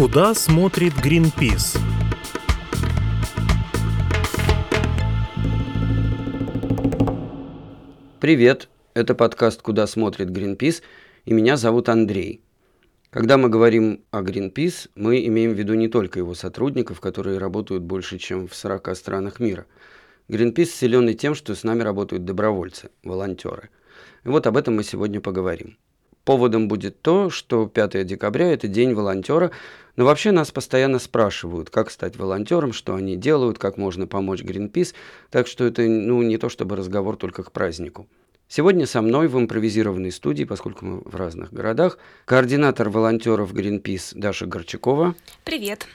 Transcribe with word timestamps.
Куда 0.00 0.32
смотрит 0.32 0.94
Greenpeace? 0.94 1.78
Привет, 8.18 8.70
это 8.94 9.14
подкаст 9.14 9.60
«Куда 9.60 9.86
смотрит 9.86 10.30
Greenpeace» 10.30 10.80
и 11.26 11.34
меня 11.34 11.58
зовут 11.58 11.90
Андрей. 11.90 12.40
Когда 13.10 13.36
мы 13.36 13.50
говорим 13.50 14.02
о 14.10 14.22
Greenpeace, 14.22 14.88
мы 14.94 15.22
имеем 15.26 15.52
в 15.52 15.58
виду 15.58 15.74
не 15.74 15.88
только 15.88 16.18
его 16.18 16.32
сотрудников, 16.32 16.98
которые 17.02 17.36
работают 17.36 17.82
больше, 17.82 18.16
чем 18.16 18.48
в 18.48 18.54
40 18.54 18.96
странах 18.96 19.38
мира. 19.38 19.66
Greenpeace 20.28 20.64
силен 20.64 21.10
и 21.10 21.14
тем, 21.14 21.34
что 21.34 21.54
с 21.54 21.62
нами 21.62 21.82
работают 21.82 22.24
добровольцы, 22.24 22.88
волонтеры. 23.04 23.68
И 24.24 24.28
вот 24.30 24.46
об 24.46 24.56
этом 24.56 24.76
мы 24.76 24.82
сегодня 24.82 25.20
поговорим. 25.20 25.76
Поводом 26.24 26.68
будет 26.68 27.00
то, 27.00 27.30
что 27.30 27.66
5 27.66 28.06
декабря– 28.06 28.52
это 28.52 28.68
день 28.68 28.94
волонтера, 28.94 29.50
но 29.96 30.04
вообще 30.04 30.30
нас 30.30 30.50
постоянно 30.50 30.98
спрашивают, 30.98 31.70
как 31.70 31.90
стать 31.90 32.16
волонтером, 32.16 32.72
что 32.72 32.94
они 32.94 33.16
делают, 33.16 33.58
как 33.58 33.76
можно 33.76 34.06
помочь 34.06 34.42
Greenpeace, 34.42 34.94
так 35.30 35.46
что 35.46 35.64
это 35.64 35.82
ну, 35.82 36.22
не 36.22 36.36
то 36.36 36.48
чтобы 36.48 36.76
разговор 36.76 37.16
только 37.16 37.42
к 37.42 37.52
празднику. 37.52 38.06
Сегодня 38.48 38.86
со 38.86 39.00
мной 39.00 39.28
в 39.28 39.38
импровизированной 39.38 40.10
студии, 40.10 40.44
поскольку 40.44 40.84
мы 40.84 41.00
в 41.04 41.14
разных 41.14 41.52
городах, 41.52 41.98
координатор 42.24 42.90
волонтеров 42.90 43.54
Greenpeace 43.54 44.12
Даша 44.14 44.46
Горчакова. 44.46 45.14
Привет. 45.44 45.86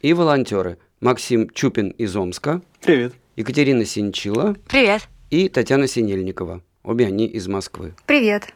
И 0.00 0.12
волонтеры 0.12 0.78
Максим 1.00 1.48
Чупин 1.50 1.90
из 1.90 2.16
Омска. 2.16 2.62
Привет. 2.80 3.14
Екатерина 3.36 3.84
Синчила. 3.84 4.56
Привет. 4.68 5.02
И 5.30 5.48
Татьяна 5.48 5.86
Синельникова. 5.86 6.62
Обе 6.82 7.06
они 7.06 7.26
из 7.26 7.46
Москвы. 7.46 7.94
Привет. 8.06 8.52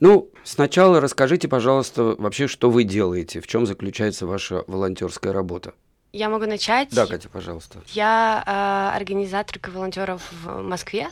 Ну, 0.00 0.30
сначала 0.42 1.00
расскажите, 1.00 1.48
пожалуйста, 1.48 2.14
вообще, 2.18 2.46
что 2.46 2.70
вы 2.70 2.84
делаете, 2.84 3.40
в 3.40 3.46
чем 3.46 3.66
заключается 3.66 4.26
ваша 4.26 4.64
волонтерская 4.66 5.32
работа. 5.32 5.74
Я 6.14 6.28
могу 6.28 6.46
начать. 6.46 6.90
Да, 6.92 7.06
Катя, 7.06 7.28
пожалуйста. 7.28 7.80
Я 7.88 8.44
э, 8.46 8.96
организаторка 8.96 9.70
волонтеров 9.70 10.22
в 10.30 10.62
Москве. 10.62 11.08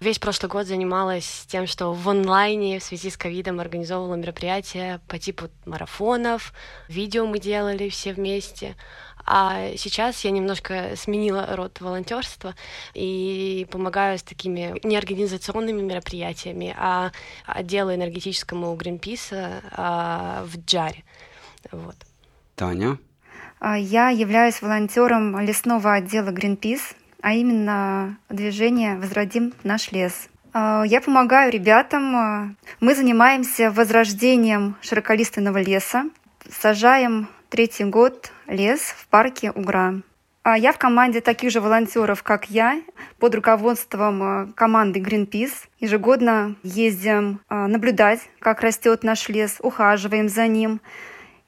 Весь 0.00 0.18
прошлый 0.18 0.48
год 0.48 0.66
занималась 0.66 1.44
тем, 1.46 1.66
что 1.66 1.92
в 1.92 2.08
онлайне 2.08 2.78
в 2.78 2.82
связи 2.82 3.10
с 3.10 3.18
ковидом 3.18 3.60
организовывала 3.60 4.14
мероприятия 4.14 5.02
по 5.08 5.18
типу 5.18 5.50
марафонов, 5.66 6.54
видео 6.88 7.26
мы 7.26 7.38
делали 7.38 7.90
все 7.90 8.14
вместе. 8.14 8.76
А 9.26 9.76
сейчас 9.76 10.24
я 10.24 10.30
немножко 10.30 10.92
сменила 10.96 11.56
род 11.56 11.80
волонтерства 11.80 12.54
и 12.94 13.66
помогаю 13.70 14.18
с 14.18 14.22
такими 14.22 14.78
неорганизационными 14.84 15.82
мероприятиями, 15.82 16.74
а 16.78 17.10
отделу 17.44 17.92
энергетическому 17.92 18.72
Гринписа 18.76 19.62
а, 19.72 20.44
в 20.44 20.58
Джаре. 20.58 21.02
Вот. 21.72 21.96
Таня? 22.54 22.98
А, 23.58 23.76
я 23.76 24.10
являюсь 24.10 24.62
волонтером 24.62 25.40
лесного 25.40 25.94
отдела 25.94 26.30
Greenpeace, 26.30 26.94
а 27.20 27.32
именно 27.32 28.18
движение 28.28 28.96
«Возродим 28.96 29.54
наш 29.64 29.90
лес». 29.90 30.28
А, 30.52 30.84
я 30.86 31.00
помогаю 31.00 31.50
ребятам. 31.50 32.56
Мы 32.78 32.94
занимаемся 32.94 33.72
возрождением 33.72 34.76
широколиственного 34.82 35.58
леса, 35.58 36.04
сажаем 36.48 37.28
третий 37.56 37.84
год 37.84 38.32
лес 38.48 38.80
в 38.80 39.08
парке 39.08 39.50
Угра. 39.50 40.02
А 40.42 40.58
я 40.58 40.72
в 40.72 40.78
команде 40.78 41.22
таких 41.22 41.50
же 41.50 41.62
волонтеров, 41.62 42.22
как 42.22 42.50
я, 42.50 42.82
под 43.18 43.34
руководством 43.34 44.52
команды 44.52 45.00
Greenpeace. 45.00 45.54
Ежегодно 45.80 46.54
ездим 46.62 47.40
наблюдать, 47.48 48.20
как 48.40 48.60
растет 48.60 49.02
наш 49.02 49.30
лес, 49.30 49.56
ухаживаем 49.60 50.28
за 50.28 50.46
ним, 50.46 50.82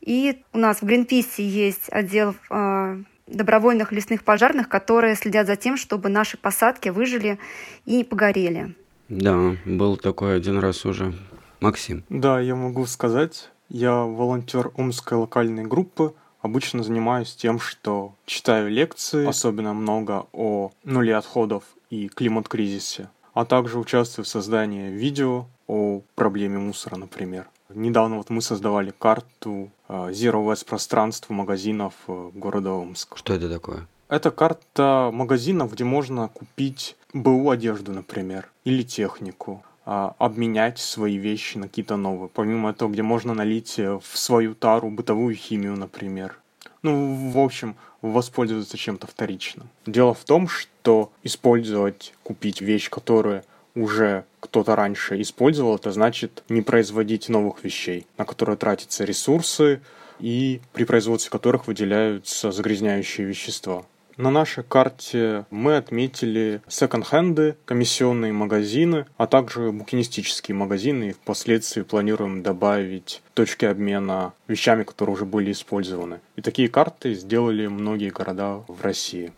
и 0.00 0.42
у 0.54 0.58
нас 0.58 0.80
в 0.80 0.86
Гринписе 0.86 1.46
есть 1.46 1.90
отдел 1.90 2.34
э, 2.48 3.02
добровольных 3.26 3.92
лесных 3.92 4.24
пожарных, 4.24 4.70
которые 4.70 5.14
следят 5.14 5.46
за 5.46 5.56
тем, 5.56 5.76
чтобы 5.76 6.08
наши 6.08 6.38
посадки 6.38 6.88
выжили 6.88 7.38
и 7.84 7.96
не 7.96 8.04
погорели. 8.04 8.74
Да, 9.10 9.56
был 9.66 9.98
такой 9.98 10.36
один 10.36 10.58
раз 10.58 10.86
уже. 10.86 11.12
Максим. 11.60 12.02
Да, 12.08 12.40
я 12.40 12.54
могу 12.54 12.86
сказать, 12.86 13.50
я 13.68 14.02
волонтер 14.02 14.72
Омской 14.76 15.18
локальной 15.18 15.64
группы. 15.64 16.14
Обычно 16.40 16.82
занимаюсь 16.82 17.34
тем, 17.34 17.58
что 17.58 18.14
читаю 18.24 18.70
лекции, 18.70 19.26
особенно 19.26 19.74
много 19.74 20.26
о 20.32 20.70
нуле 20.84 21.16
отходов 21.16 21.64
и 21.90 22.08
климат-кризисе, 22.08 23.10
а 23.34 23.44
также 23.44 23.78
участвую 23.78 24.24
в 24.24 24.28
создании 24.28 24.90
видео 24.90 25.46
о 25.66 26.02
проблеме 26.14 26.58
мусора, 26.58 26.96
например. 26.96 27.48
Недавно 27.74 28.16
вот 28.16 28.30
мы 28.30 28.40
создавали 28.40 28.94
карту 28.96 29.70
э, 29.88 29.92
Zero 30.10 30.46
Waste 30.46 30.66
пространств 30.66 31.28
магазинов 31.28 31.92
э, 32.06 32.30
города 32.34 32.72
Омск. 32.72 33.16
Что 33.16 33.34
это 33.34 33.50
такое? 33.50 33.86
Это 34.08 34.30
карта 34.30 35.10
магазинов, 35.12 35.72
где 35.74 35.84
можно 35.84 36.28
купить 36.28 36.96
БУ 37.12 37.50
одежду, 37.50 37.92
например, 37.92 38.50
или 38.64 38.82
технику, 38.82 39.62
а, 39.64 39.67
обменять 39.88 40.78
свои 40.78 41.16
вещи 41.16 41.56
на 41.56 41.66
какие-то 41.66 41.96
новые. 41.96 42.28
Помимо 42.28 42.70
этого, 42.70 42.90
где 42.90 43.02
можно 43.02 43.32
налить 43.32 43.78
э, 43.78 43.98
в 43.98 44.18
свою 44.18 44.54
тару 44.54 44.90
бытовую 44.90 45.34
химию, 45.34 45.76
например. 45.76 46.38
Ну, 46.82 47.30
в 47.30 47.38
общем, 47.38 47.74
воспользоваться 48.02 48.76
чем-то 48.76 49.06
вторичным. 49.06 49.70
Дело 49.86 50.12
в 50.12 50.24
том, 50.24 50.46
что 50.46 51.10
использовать, 51.22 52.12
купить 52.22 52.60
вещь, 52.60 52.90
которая 52.90 53.44
уже 53.74 54.24
кто-то 54.40 54.76
раньше 54.76 55.20
использовал, 55.22 55.76
это 55.76 55.90
значит 55.90 56.44
не 56.50 56.60
производить 56.60 57.30
новых 57.30 57.64
вещей, 57.64 58.06
на 58.18 58.26
которые 58.26 58.58
тратятся 58.58 59.04
ресурсы 59.04 59.80
и 60.20 60.60
при 60.74 60.84
производстве 60.84 61.30
которых 61.30 61.66
выделяются 61.66 62.52
загрязняющие 62.52 63.26
вещества. 63.26 63.84
На 64.18 64.32
нашей 64.32 64.64
карте 64.64 65.46
мы 65.48 65.76
отметили 65.76 66.60
секонд-хенды, 66.66 67.54
комиссионные 67.64 68.32
магазины, 68.32 69.06
а 69.16 69.28
также 69.28 69.70
букинистические 69.70 70.56
магазины 70.56 71.10
и 71.10 71.12
впоследствии 71.12 71.82
планируем 71.82 72.42
добавить 72.42 73.22
точки 73.34 73.64
обмена 73.64 74.32
вещами, 74.48 74.82
которые 74.82 75.14
уже 75.14 75.24
были 75.24 75.52
использованы. 75.52 76.18
И 76.34 76.42
такие 76.42 76.68
карты 76.68 77.14
сделали 77.14 77.68
многие 77.68 78.10
города 78.10 78.64
в 78.66 78.82
России. 78.82 79.32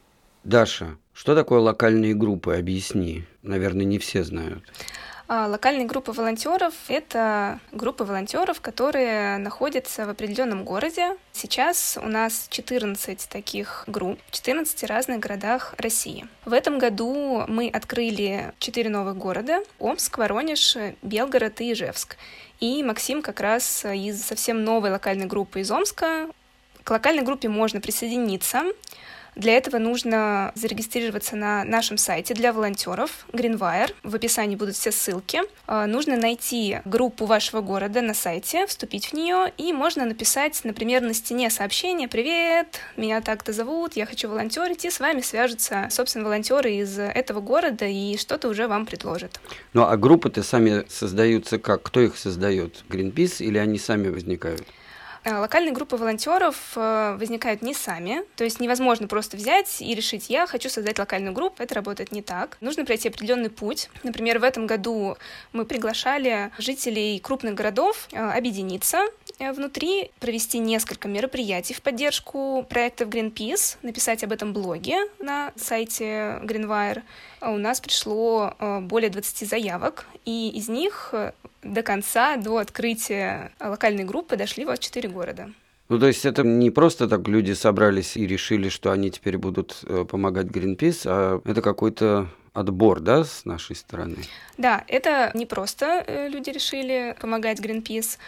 Даша, 0.44 0.96
что 1.12 1.34
такое 1.34 1.58
локальные 1.58 2.14
группы? 2.14 2.56
Объясни. 2.56 3.24
Наверное, 3.42 3.84
не 3.84 3.98
все 3.98 4.24
знают. 4.24 4.64
А, 5.32 5.46
локальные 5.46 5.86
группы 5.86 6.10
волонтеров— 6.10 6.74
это 6.88 7.60
группы 7.70 8.02
волонтеров, 8.02 8.60
которые 8.60 9.38
находятся 9.38 10.04
в 10.04 10.10
определенном 10.10 10.64
городе. 10.64 11.16
Сейчас 11.30 11.96
у 12.02 12.08
нас 12.08 12.48
14 12.50 13.28
таких 13.28 13.84
групп 13.86 14.18
в 14.26 14.32
14 14.32 14.82
разных 14.88 15.20
городах 15.20 15.76
России. 15.78 16.26
В 16.44 16.52
этом 16.52 16.80
году 16.80 17.44
мы 17.46 17.68
открыли 17.68 18.52
4 18.58 18.90
новых 18.90 19.16
города— 19.18 19.62
Омск, 19.78 20.18
Воронеж, 20.18 20.76
Белгород 21.02 21.60
и 21.60 21.74
Ижевск. 21.74 22.16
И 22.58 22.82
Максим 22.82 23.22
как 23.22 23.38
раз 23.38 23.84
из 23.84 24.24
совсем 24.24 24.64
новой 24.64 24.90
локальной 24.90 25.26
группы 25.26 25.60
из 25.60 25.70
Омска. 25.70 26.28
К 26.82 26.90
локальной 26.90 27.22
группе 27.22 27.48
можно 27.48 27.80
присоединиться. 27.80 28.64
Для 29.36 29.56
этого 29.56 29.78
нужно 29.78 30.52
зарегистрироваться 30.54 31.36
на 31.36 31.64
нашем 31.64 31.96
сайте 31.98 32.34
для 32.34 32.52
волонтеров 32.52 33.26
Greenwire. 33.32 33.94
В 34.02 34.14
описании 34.14 34.56
будут 34.56 34.76
все 34.76 34.92
ссылки. 34.92 35.40
А, 35.66 35.86
нужно 35.86 36.16
найти 36.16 36.80
группу 36.84 37.24
вашего 37.26 37.60
города 37.60 38.02
на 38.02 38.14
сайте, 38.14 38.66
вступить 38.66 39.06
в 39.06 39.12
нее, 39.12 39.52
и 39.56 39.72
можно 39.72 40.04
написать, 40.04 40.60
например, 40.64 41.02
на 41.02 41.14
стене 41.14 41.50
сообщение 41.50 42.08
«Привет, 42.08 42.80
меня 42.96 43.20
так-то 43.20 43.52
зовут, 43.52 43.94
я 43.96 44.06
хочу 44.06 44.28
волонтерить», 44.28 44.84
и 44.84 44.90
с 44.90 45.00
вами 45.00 45.20
свяжутся, 45.20 45.88
собственно, 45.90 46.24
волонтеры 46.24 46.72
из 46.74 46.98
этого 46.98 47.40
города 47.40 47.86
и 47.86 48.16
что-то 48.16 48.48
уже 48.48 48.66
вам 48.66 48.86
предложат. 48.86 49.40
Ну 49.72 49.82
а 49.82 49.96
группы-то 49.96 50.42
сами 50.42 50.84
создаются 50.88 51.58
как? 51.58 51.82
Кто 51.82 52.00
их 52.00 52.16
создает? 52.16 52.84
Greenpeace 52.88 53.44
или 53.44 53.58
они 53.58 53.78
сами 53.78 54.08
возникают? 54.08 54.66
Э, 55.22 55.36
локальные 55.36 55.72
группы 55.72 55.96
волонтеров 55.96 56.72
э, 56.76 57.16
возникают 57.18 57.60
не 57.60 57.74
сами, 57.74 58.22
то 58.36 58.44
есть 58.44 58.58
невозможно 58.58 59.06
просто 59.06 59.36
взять 59.36 59.82
и 59.82 59.94
решить, 59.94 60.30
я 60.30 60.46
хочу 60.46 60.70
создать 60.70 60.98
локальную 60.98 61.34
группу, 61.34 61.62
это 61.62 61.74
работает 61.74 62.10
не 62.10 62.22
так. 62.22 62.56
Нужно 62.60 62.86
пройти 62.86 63.08
определенный 63.08 63.50
путь. 63.50 63.90
Например, 64.02 64.38
в 64.38 64.44
этом 64.44 64.66
году 64.66 65.18
мы 65.52 65.66
приглашали 65.66 66.50
жителей 66.58 67.18
крупных 67.20 67.54
городов 67.54 68.08
э, 68.12 68.18
объединиться 68.18 69.00
внутри, 69.38 70.10
провести 70.20 70.58
несколько 70.58 71.08
мероприятий 71.08 71.74
в 71.74 71.82
поддержку 71.82 72.64
проектов 72.68 73.08
Greenpeace, 73.08 73.76
написать 73.82 74.24
об 74.24 74.32
этом 74.32 74.52
блоге 74.52 74.96
на 75.18 75.52
сайте 75.56 76.40
Greenwire. 76.42 77.02
У 77.40 77.56
нас 77.56 77.80
пришло 77.80 78.54
более 78.82 79.08
20 79.08 79.48
заявок, 79.48 80.06
и 80.26 80.50
из 80.50 80.68
них 80.68 81.14
до 81.62 81.82
конца, 81.82 82.36
до 82.36 82.58
открытия 82.58 83.52
локальной 83.60 84.04
группы 84.04 84.36
дошли 84.36 84.64
вот 84.64 84.78
четыре 84.78 85.08
города. 85.08 85.50
Ну, 85.88 85.98
то 85.98 86.06
есть 86.06 86.24
это 86.24 86.44
не 86.44 86.70
просто 86.70 87.08
так 87.08 87.26
люди 87.26 87.52
собрались 87.52 88.16
и 88.16 88.26
решили, 88.26 88.68
что 88.68 88.92
они 88.92 89.10
теперь 89.10 89.38
будут 89.38 89.80
э, 89.82 90.04
помогать 90.08 90.46
Greenpeace, 90.46 91.02
а 91.06 91.40
это 91.44 91.62
какой-то 91.62 92.28
отбор, 92.52 93.00
да, 93.00 93.24
с 93.24 93.44
нашей 93.44 93.74
стороны? 93.74 94.18
Да, 94.56 94.84
это 94.86 95.32
не 95.34 95.46
просто 95.46 96.04
э, 96.06 96.28
люди 96.28 96.50
решили 96.50 97.16
помогать 97.20 97.58
Greenpeace. 97.58 98.18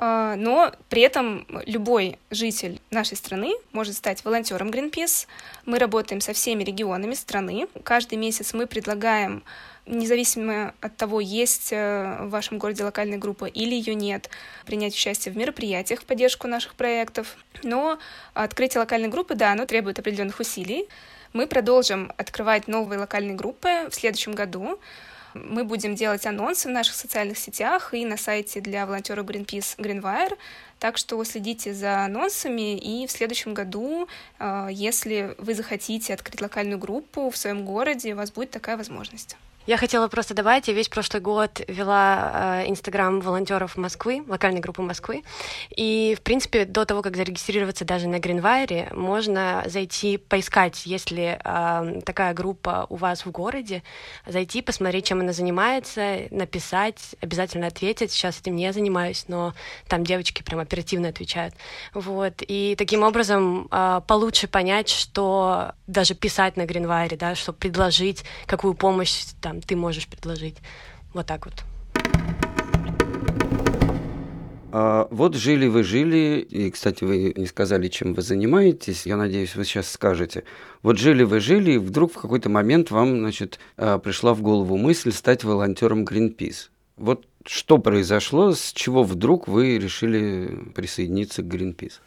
А, 0.00 0.36
но 0.36 0.72
при 0.88 1.02
этом 1.02 1.46
любой 1.66 2.18
житель 2.30 2.80
нашей 2.90 3.16
страны 3.16 3.54
может 3.72 3.96
стать 3.96 4.24
волонтером 4.24 4.70
Greenpeace. 4.70 5.26
Мы 5.66 5.78
работаем 5.78 6.20
со 6.20 6.32
всеми 6.32 6.62
регионами 6.62 7.14
страны. 7.14 7.66
Каждый 7.82 8.16
месяц 8.16 8.54
мы 8.54 8.66
предлагаем 8.66 9.42
независимо 9.88 10.74
от 10.80 10.96
того, 10.96 11.20
есть 11.20 11.72
э, 11.72 12.18
в 12.20 12.30
вашем 12.30 12.58
городе 12.58 12.84
локальная 12.84 13.18
группа 13.18 13.46
или 13.46 13.74
ее 13.74 13.94
нет, 13.94 14.30
принять 14.66 14.94
участие 14.94 15.32
в 15.32 15.36
мероприятиях 15.36 16.02
в 16.02 16.04
поддержку 16.04 16.46
наших 16.46 16.74
проектов. 16.74 17.36
Но 17.62 17.98
открытие 18.34 18.80
локальной 18.80 19.08
группы, 19.08 19.34
да, 19.34 19.52
оно 19.52 19.66
требует 19.66 19.98
определенных 19.98 20.40
усилий. 20.40 20.86
Мы 21.32 21.46
продолжим 21.46 22.12
открывать 22.16 22.68
новые 22.68 22.98
локальные 22.98 23.34
группы 23.34 23.88
в 23.90 23.94
следующем 23.94 24.32
году. 24.32 24.78
Мы 25.34 25.64
будем 25.64 25.94
делать 25.94 26.26
анонсы 26.26 26.68
в 26.68 26.72
наших 26.72 26.94
социальных 26.94 27.38
сетях 27.38 27.92
и 27.92 28.04
на 28.04 28.16
сайте 28.16 28.60
для 28.60 28.86
волонтеров 28.86 29.26
Greenpeace 29.26 29.76
Greenwire. 29.78 30.36
Так 30.78 30.96
что 30.96 31.22
следите 31.24 31.74
за 31.74 32.04
анонсами, 32.04 32.76
и 32.76 33.06
в 33.06 33.10
следующем 33.10 33.52
году, 33.52 34.08
э, 34.38 34.68
если 34.70 35.34
вы 35.38 35.54
захотите 35.54 36.14
открыть 36.14 36.40
локальную 36.40 36.78
группу 36.78 37.30
в 37.30 37.36
своем 37.36 37.64
городе, 37.64 38.14
у 38.14 38.16
вас 38.16 38.30
будет 38.30 38.50
такая 38.50 38.76
возможность. 38.76 39.36
Я 39.68 39.76
хотела 39.76 40.08
просто 40.08 40.32
добавить, 40.32 40.66
я 40.68 40.72
весь 40.72 40.88
прошлый 40.88 41.20
год 41.20 41.60
вела 41.68 42.62
э, 42.62 42.70
Инстаграм 42.70 43.20
волонтеров 43.20 43.76
Москвы, 43.76 44.24
локальной 44.26 44.60
группы 44.60 44.80
Москвы, 44.80 45.24
и, 45.68 46.16
в 46.18 46.22
принципе, 46.22 46.64
до 46.64 46.86
того, 46.86 47.02
как 47.02 47.16
зарегистрироваться 47.16 47.84
даже 47.84 48.08
на 48.08 48.18
Гринвайре, 48.18 48.88
можно 48.94 49.62
зайти 49.66 50.16
поискать, 50.16 50.86
если 50.86 51.38
э, 51.44 52.00
такая 52.00 52.32
группа 52.32 52.86
у 52.88 52.96
вас 52.96 53.26
в 53.26 53.30
городе, 53.30 53.82
зайти, 54.24 54.62
посмотреть, 54.62 55.04
чем 55.04 55.20
она 55.20 55.34
занимается, 55.34 56.20
написать, 56.30 57.14
обязательно 57.20 57.66
ответить. 57.66 58.10
Сейчас 58.10 58.40
этим 58.40 58.56
не 58.56 58.72
занимаюсь, 58.72 59.26
но 59.28 59.52
там 59.86 60.02
девочки 60.02 60.42
прям 60.42 60.60
оперативно 60.60 61.10
отвечают. 61.10 61.54
Вот, 61.92 62.36
и 62.40 62.74
таким 62.78 63.02
образом 63.02 63.68
э, 63.70 64.00
получше 64.06 64.48
понять, 64.48 64.88
что 64.88 65.72
даже 65.86 66.14
писать 66.14 66.56
на 66.56 66.64
Гринвайре, 66.64 67.18
да, 67.18 67.34
что 67.34 67.52
предложить, 67.52 68.24
какую 68.46 68.72
помощь 68.72 69.26
там 69.42 69.57
ты 69.66 69.76
можешь 69.76 70.06
предложить. 70.06 70.56
Вот 71.14 71.26
так 71.26 71.46
вот. 71.46 71.64
А, 74.70 75.08
вот 75.10 75.34
жили 75.34 75.66
вы 75.66 75.82
жили, 75.82 76.40
и, 76.40 76.70
кстати, 76.70 77.04
вы 77.04 77.32
не 77.36 77.46
сказали, 77.46 77.88
чем 77.88 78.14
вы 78.14 78.22
занимаетесь, 78.22 79.06
я 79.06 79.16
надеюсь, 79.16 79.56
вы 79.56 79.64
сейчас 79.64 79.90
скажете. 79.90 80.44
Вот 80.82 80.98
жили 80.98 81.22
вы 81.22 81.40
жили, 81.40 81.72
и 81.72 81.78
вдруг 81.78 82.12
в 82.12 82.20
какой-то 82.20 82.50
момент 82.50 82.90
вам, 82.90 83.18
значит, 83.18 83.58
а, 83.76 83.98
пришла 83.98 84.34
в 84.34 84.42
голову 84.42 84.76
мысль 84.76 85.12
стать 85.12 85.42
волонтером 85.42 86.04
Greenpeace. 86.04 86.68
Вот 86.96 87.26
что 87.46 87.78
произошло, 87.78 88.52
с 88.52 88.72
чего 88.72 89.04
вдруг 89.04 89.48
вы 89.48 89.78
решили 89.78 90.70
присоединиться 90.74 91.42
к 91.42 91.46
Greenpeace? 91.46 92.00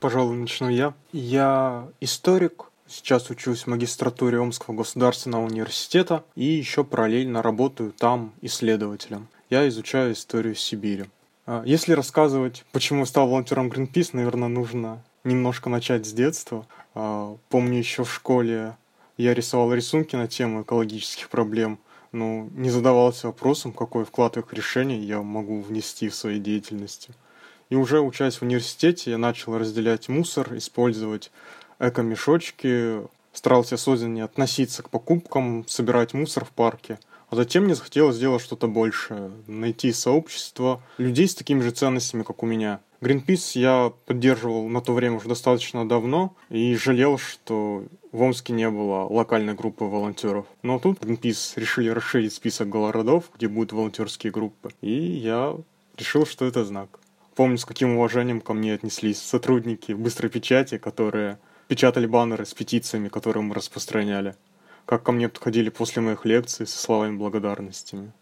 Пожалуй, 0.00 0.36
начну 0.36 0.68
я. 0.68 0.94
Я 1.12 1.88
историк, 2.00 2.66
Сейчас 2.88 3.30
учусь 3.30 3.62
в 3.62 3.66
магистратуре 3.66 4.38
Омского 4.38 4.74
государственного 4.76 5.44
университета 5.44 6.24
и 6.36 6.44
еще 6.44 6.84
параллельно 6.84 7.42
работаю 7.42 7.90
там 7.90 8.32
исследователем. 8.42 9.26
Я 9.50 9.66
изучаю 9.68 10.12
историю 10.12 10.54
Сибири. 10.54 11.06
А, 11.46 11.64
если 11.66 11.92
рассказывать, 11.94 12.64
почему 12.70 13.04
стал 13.04 13.28
волонтером 13.28 13.68
Greenpeace, 13.68 14.10
наверное, 14.12 14.48
нужно 14.48 15.02
немножко 15.24 15.68
начать 15.68 16.06
с 16.06 16.12
детства. 16.12 16.66
А, 16.94 17.36
помню, 17.48 17.78
еще 17.78 18.04
в 18.04 18.12
школе 18.12 18.76
я 19.16 19.34
рисовал 19.34 19.74
рисунки 19.74 20.14
на 20.14 20.28
тему 20.28 20.62
экологических 20.62 21.28
проблем, 21.28 21.80
но 22.12 22.48
не 22.52 22.70
задавался 22.70 23.26
вопросом, 23.26 23.72
какой 23.72 24.04
вклад 24.04 24.36
в 24.36 24.40
их 24.40 24.52
решение 24.52 25.02
я 25.02 25.22
могу 25.22 25.60
внести 25.60 26.08
в 26.08 26.14
своей 26.14 26.38
деятельности. 26.38 27.10
И 27.68 27.74
уже 27.74 28.00
учась 28.00 28.36
в 28.36 28.42
университете, 28.42 29.10
я 29.10 29.18
начал 29.18 29.58
разделять 29.58 30.08
мусор, 30.08 30.56
использовать 30.56 31.32
эко-мешочки, 31.78 33.02
старался 33.32 33.74
осознаннее 33.76 34.24
относиться 34.24 34.82
к 34.82 34.90
покупкам, 34.90 35.64
собирать 35.68 36.14
мусор 36.14 36.44
в 36.44 36.50
парке. 36.50 36.98
А 37.28 37.36
затем 37.36 37.64
мне 37.64 37.74
захотелось 37.74 38.16
сделать 38.16 38.42
что-то 38.42 38.68
большее, 38.68 39.32
найти 39.48 39.92
сообщество 39.92 40.80
людей 40.96 41.28
с 41.28 41.34
такими 41.34 41.60
же 41.60 41.72
ценностями, 41.72 42.22
как 42.22 42.42
у 42.42 42.46
меня. 42.46 42.80
Greenpeace 43.00 43.58
я 43.58 43.92
поддерживал 44.06 44.68
на 44.68 44.80
то 44.80 44.94
время 44.94 45.16
уже 45.16 45.28
достаточно 45.28 45.86
давно 45.86 46.34
и 46.48 46.76
жалел, 46.76 47.18
что 47.18 47.84
в 48.12 48.22
Омске 48.22 48.52
не 48.52 48.70
было 48.70 49.04
локальной 49.04 49.54
группы 49.54 49.84
волонтеров. 49.84 50.46
Но 50.62 50.78
тут 50.78 51.00
Greenpeace 51.00 51.54
решили 51.56 51.90
расширить 51.90 52.32
список 52.32 52.68
городов, 52.68 53.24
где 53.36 53.48
будут 53.48 53.72
волонтерские 53.72 54.32
группы. 54.32 54.70
И 54.80 54.90
я 54.90 55.56
решил, 55.98 56.26
что 56.26 56.46
это 56.46 56.64
знак. 56.64 57.00
Помню, 57.34 57.58
с 57.58 57.66
каким 57.66 57.96
уважением 57.96 58.40
ко 58.40 58.54
мне 58.54 58.72
отнеслись 58.72 59.20
сотрудники 59.20 59.92
быстрой 59.92 60.30
печати, 60.30 60.78
которые 60.78 61.38
печатали 61.68 62.06
баннеры 62.06 62.46
с 62.46 62.54
петициями, 62.54 63.08
которые 63.08 63.42
мы 63.42 63.54
распространяли. 63.54 64.36
Как 64.84 65.02
ко 65.02 65.12
мне 65.12 65.28
подходили 65.28 65.68
после 65.68 66.02
моих 66.02 66.24
лекций 66.24 66.66
со 66.66 66.78
словами 66.78 67.16
благодарностями. 67.16 68.12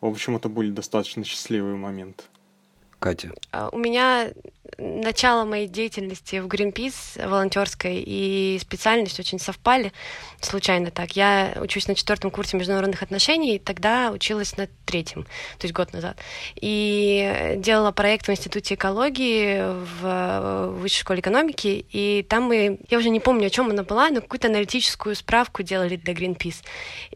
В 0.00 0.06
общем, 0.06 0.36
это 0.36 0.48
были 0.48 0.70
достаточно 0.70 1.24
счастливые 1.24 1.76
моменты. 1.76 2.24
Катя? 2.98 3.32
А, 3.52 3.68
у 3.72 3.78
меня 3.78 4.30
начало 4.78 5.44
моей 5.44 5.68
деятельности 5.68 6.36
в 6.36 6.46
Greenpeace 6.46 7.28
волонтерской 7.28 8.02
и 8.04 8.58
специальность 8.60 9.18
очень 9.20 9.38
совпали 9.38 9.92
случайно 10.40 10.90
так. 10.90 11.12
Я 11.12 11.54
учусь 11.60 11.88
на 11.88 11.94
четвертом 11.94 12.30
курсе 12.30 12.56
международных 12.56 13.02
отношений, 13.02 13.58
тогда 13.58 14.10
училась 14.10 14.56
на 14.56 14.68
третьем, 14.84 15.24
то 15.58 15.64
есть 15.64 15.74
год 15.74 15.92
назад. 15.92 16.18
И 16.56 17.54
делала 17.58 17.92
проект 17.92 18.28
в 18.28 18.30
Институте 18.30 18.74
экологии 18.74 19.62
в 20.00 20.68
Высшей 20.78 21.00
школе 21.00 21.20
экономики, 21.20 21.84
и 21.90 22.24
там 22.28 22.44
мы, 22.44 22.78
я 22.88 22.98
уже 22.98 23.08
не 23.08 23.20
помню, 23.20 23.46
о 23.46 23.50
чем 23.50 23.70
она 23.70 23.82
была, 23.82 24.10
но 24.10 24.20
какую-то 24.20 24.48
аналитическую 24.48 25.14
справку 25.14 25.62
делали 25.62 25.96
для 25.96 26.14
Greenpeace. 26.14 26.64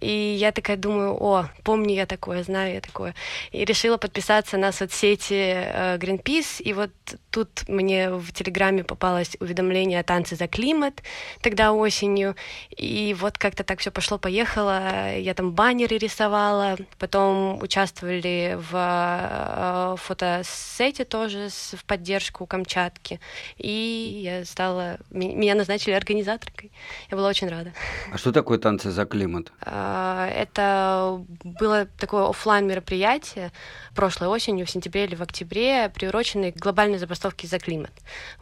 И 0.01 0.37
я 0.39 0.53
такая 0.53 0.77
думаю, 0.77 1.17
о, 1.21 1.49
помню 1.63 1.95
я 1.95 2.07
такое, 2.07 2.43
знаю 2.43 2.75
я 2.75 2.81
такое. 2.81 3.15
И 3.53 3.65
решила 3.65 3.97
подписаться 3.97 4.57
на 4.57 4.73
соцсети 4.73 5.35
э, 5.35 5.99
Greenpeace, 5.99 6.63
и 6.63 6.73
вот 6.73 6.91
тут 7.31 7.40
мне 7.69 8.11
в 8.11 8.33
Телеграме 8.33 8.85
попалось 8.85 9.37
уведомление 9.41 10.01
о 10.01 10.03
танце 10.03 10.37
за 10.37 10.47
климат 10.49 11.03
тогда 11.41 11.73
осенью, 11.73 12.37
и 12.71 13.15
вот 13.19 13.39
как-то 13.39 13.65
так 13.65 13.81
все 13.81 13.91
пошло-поехало. 13.91 15.17
Я 15.17 15.35
там 15.35 15.53
баннеры 15.53 15.99
рисовала, 15.99 16.77
потом 16.99 17.63
участвовали 17.63 18.59
в 18.59 18.73
э, 18.75 19.97
фотосете 19.99 21.05
тоже 21.05 21.49
в 21.73 21.85
поддержку 21.85 22.47
Камчатки, 22.47 23.21
и 23.57 24.21
я 24.23 24.45
стала... 24.45 24.99
Меня 25.11 25.55
назначили 25.55 25.95
организаторкой. 25.95 26.73
Я 27.11 27.17
была 27.17 27.29
очень 27.29 27.49
рада. 27.49 27.73
А 28.13 28.19
что 28.19 28.33
такое 28.33 28.59
танцы 28.59 28.91
за 28.91 29.05
климат? 29.05 29.53
А, 29.61 30.29
это 30.35 31.25
было 31.45 31.87
такое 31.99 32.29
офлайн 32.29 32.67
мероприятие 32.67 33.53
прошлой 33.95 34.29
осенью, 34.29 34.67
в 34.67 34.71
сентябре 34.71 35.05
или 35.05 35.15
в 35.15 35.23
октябре, 35.23 35.91
приуроченное 35.91 36.53
к 36.53 36.57
глобальной 36.57 36.99
забастовке 36.99 37.30
за 37.47 37.59
климат. 37.59 37.93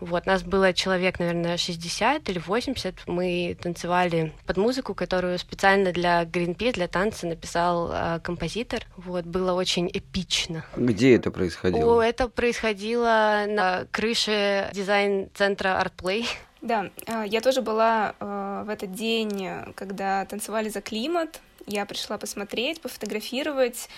Вот, 0.00 0.26
нас 0.26 0.42
было 0.42 0.72
человек, 0.72 1.18
наверное, 1.18 1.56
60 1.56 2.28
или 2.28 2.38
80. 2.38 3.06
Мы 3.06 3.56
танцевали 3.60 4.32
под 4.46 4.56
музыку, 4.56 4.94
которую 4.94 5.38
специально 5.38 5.92
для 5.92 6.24
Greenpeace, 6.24 6.72
для 6.72 6.88
танца 6.88 7.26
написал 7.26 7.90
э, 7.92 8.20
композитор. 8.20 8.82
Вот, 8.96 9.24
было 9.24 9.52
очень 9.52 9.90
эпично. 9.92 10.64
Где 10.76 11.16
это 11.16 11.30
происходило? 11.30 11.98
О, 11.98 12.02
это 12.02 12.28
происходило 12.28 13.44
на 13.48 13.86
крыше 13.90 14.70
дизайн-центра 14.72 15.82
ArtPlay. 15.84 16.26
Да, 16.60 16.90
а, 17.06 17.24
я 17.24 17.40
тоже 17.40 17.62
была 17.62 18.14
э, 18.18 18.62
в 18.66 18.68
этот 18.68 18.92
день, 18.92 19.48
когда 19.74 20.24
танцевали 20.24 20.68
за 20.68 20.80
климат. 20.80 21.40
Я 21.66 21.84
пришла 21.84 22.16
посмотреть, 22.16 22.80
пофотографировать, 22.80 23.88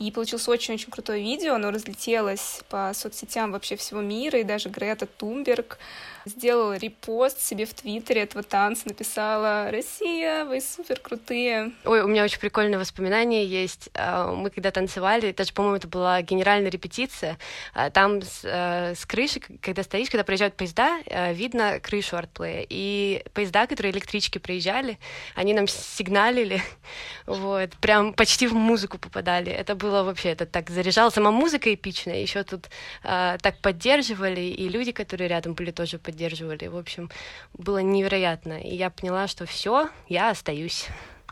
и 0.00 0.10
получилось 0.10 0.48
очень-очень 0.48 0.90
крутое 0.90 1.22
видео, 1.22 1.54
оно 1.54 1.70
разлетелось 1.70 2.62
по 2.70 2.90
соцсетям 2.94 3.52
вообще 3.52 3.76
всего 3.76 4.00
мира, 4.00 4.40
и 4.40 4.44
даже 4.44 4.70
Грета 4.70 5.06
Тумберг 5.06 5.78
сделала 6.24 6.76
репост 6.76 7.40
себе 7.40 7.64
в 7.64 7.74
Твиттере 7.74 8.22
этого 8.22 8.42
танца, 8.42 8.82
написала 8.86 9.70
«Россия, 9.70 10.44
вы 10.44 10.60
супер 10.60 11.00
крутые». 11.00 11.72
Ой, 11.84 12.02
у 12.02 12.08
меня 12.08 12.24
очень 12.24 12.38
прикольное 12.38 12.78
воспоминание 12.78 13.46
есть. 13.46 13.90
А, 13.94 14.32
мы 14.32 14.50
когда 14.50 14.70
танцевали, 14.70 15.32
даже, 15.32 15.52
по-моему, 15.52 15.76
это 15.76 15.88
была 15.88 16.22
генеральная 16.22 16.70
репетиция, 16.70 17.38
а, 17.74 17.90
там 17.90 18.22
с, 18.22 18.40
э, 18.44 18.94
с 18.94 19.06
крыши, 19.06 19.40
когда 19.60 19.82
стоишь, 19.82 20.10
когда 20.10 20.24
проезжают 20.24 20.56
поезда, 20.56 21.00
э, 21.06 21.32
видно 21.32 21.80
крышу 21.80 22.16
артплея. 22.16 22.66
И 22.68 23.24
поезда, 23.32 23.66
которые 23.66 23.92
электрички 23.92 24.38
проезжали, 24.38 24.98
они 25.34 25.54
нам 25.54 25.68
сигналили, 25.68 26.62
вот, 27.26 27.70
прям 27.80 28.12
почти 28.14 28.46
в 28.46 28.54
музыку 28.54 28.98
попадали. 28.98 29.50
Это 29.52 29.74
было 29.74 30.02
вообще, 30.02 30.30
это 30.30 30.46
так 30.46 30.70
заряжало. 30.70 31.10
Сама 31.10 31.30
музыка 31.30 31.72
эпичная, 31.72 32.20
еще 32.20 32.42
тут 32.42 32.66
э, 33.04 33.38
так 33.40 33.58
поддерживали, 33.60 34.40
и 34.40 34.68
люди, 34.68 34.92
которые 34.92 35.28
рядом 35.28 35.54
были, 35.54 35.70
тоже. 35.70 35.98
В 36.16 36.76
общем, 36.76 37.10
было 37.52 37.78
невероятно. 37.78 38.60
И 38.60 38.74
я 38.74 38.90
поняла, 38.90 39.28
что 39.28 39.46
все, 39.46 39.88
я 40.08 40.30
остаюсь. 40.30 40.86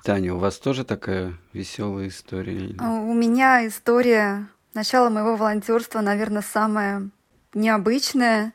Таня, 0.05 0.35
у 0.35 0.39
вас 0.39 0.59
тоже 0.59 0.85
такая 0.85 1.35
веселая 1.53 2.09
история? 2.09 2.75
А, 2.79 2.91
у 2.91 3.15
меня 3.15 3.67
история 3.67 4.49
Начало 4.79 5.09
моего 5.09 5.35
волонтерства, 5.35 6.01
наверное, 6.01 6.43
самое 6.43 7.11
необычное. 7.53 8.53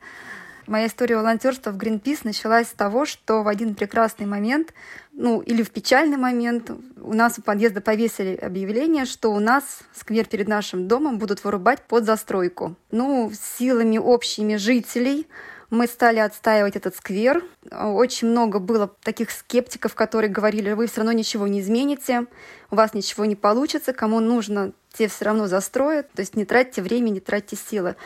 Моя 0.66 0.86
история 0.86 1.18
волонтерства 1.18 1.70
в 1.70 1.76
Greenpeace 1.76 2.20
началась 2.22 2.68
с 2.68 2.72
того, 2.72 3.04
что 3.04 3.42
в 3.42 3.48
один 3.48 3.74
прекрасный 3.74 4.24
момент, 4.24 4.72
ну 5.12 5.40
или 5.42 5.62
в 5.62 5.70
печальный 5.70 6.16
момент, 6.16 6.70
у 6.96 7.12
нас 7.12 7.38
у 7.38 7.42
подъезда 7.42 7.82
повесили 7.82 8.36
объявление, 8.36 9.04
что 9.04 9.34
у 9.34 9.40
нас 9.40 9.80
сквер 9.94 10.24
перед 10.24 10.48
нашим 10.48 10.88
домом 10.88 11.18
будут 11.18 11.44
вырубать 11.44 11.82
под 11.82 12.06
застройку. 12.06 12.76
Ну, 12.90 13.30
силами 13.58 13.98
общими 13.98 14.56
жителей 14.56 15.26
мы 15.74 15.86
стали 15.86 16.18
отстаивать 16.18 16.76
этот 16.76 16.96
сквер. 16.96 17.44
Очень 17.70 18.28
много 18.28 18.58
было 18.58 18.90
таких 19.02 19.30
скептиков, 19.30 19.94
которые 19.94 20.30
говорили, 20.30 20.72
вы 20.72 20.86
все 20.86 20.98
равно 20.98 21.12
ничего 21.12 21.46
не 21.46 21.60
измените, 21.60 22.26
у 22.70 22.76
вас 22.76 22.94
ничего 22.94 23.24
не 23.24 23.36
получится, 23.36 23.92
кому 23.92 24.20
нужно, 24.20 24.72
те 24.92 25.08
все 25.08 25.26
равно 25.26 25.46
застроят. 25.46 26.10
То 26.12 26.20
есть 26.20 26.36
не 26.36 26.44
тратьте 26.44 26.82
время, 26.82 27.10
не 27.10 27.20
тратьте 27.20 27.56
силы. 27.56 27.96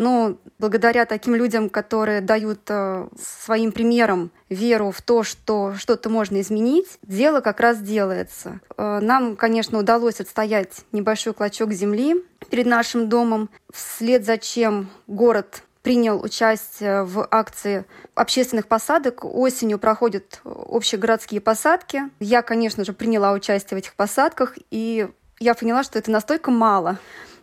Но 0.00 0.38
благодаря 0.58 1.04
таким 1.04 1.34
людям, 1.34 1.68
которые 1.68 2.22
дают 2.22 2.60
э, 2.68 3.06
своим 3.18 3.70
примером 3.70 4.30
веру 4.48 4.92
в 4.92 5.02
то, 5.02 5.22
что 5.22 5.74
что-то 5.76 6.08
можно 6.08 6.40
изменить, 6.40 6.98
дело 7.02 7.40
как 7.40 7.60
раз 7.60 7.80
делается. 7.80 8.60
Э, 8.78 9.00
нам, 9.02 9.36
конечно, 9.36 9.78
удалось 9.78 10.18
отстоять 10.18 10.86
небольшой 10.92 11.34
клочок 11.34 11.72
земли 11.72 12.24
перед 12.48 12.64
нашим 12.64 13.10
домом, 13.10 13.50
вслед 13.70 14.24
за 14.24 14.38
чем 14.38 14.88
город 15.06 15.64
принял 15.82 16.22
участие 16.22 17.04
в 17.04 17.26
акции 17.30 17.84
общественных 18.14 18.66
посадок. 18.66 19.24
Осенью 19.24 19.78
проходят 19.78 20.40
общегородские 20.44 21.40
посадки. 21.40 22.02
Я, 22.20 22.42
конечно 22.42 22.84
же, 22.84 22.92
приняла 22.92 23.32
участие 23.32 23.76
в 23.76 23.78
этих 23.78 23.94
посадках, 23.94 24.58
и 24.70 25.08
я 25.38 25.54
поняла, 25.54 25.82
что 25.82 25.98
это 25.98 26.10
настолько 26.10 26.50
мало. 26.50 26.98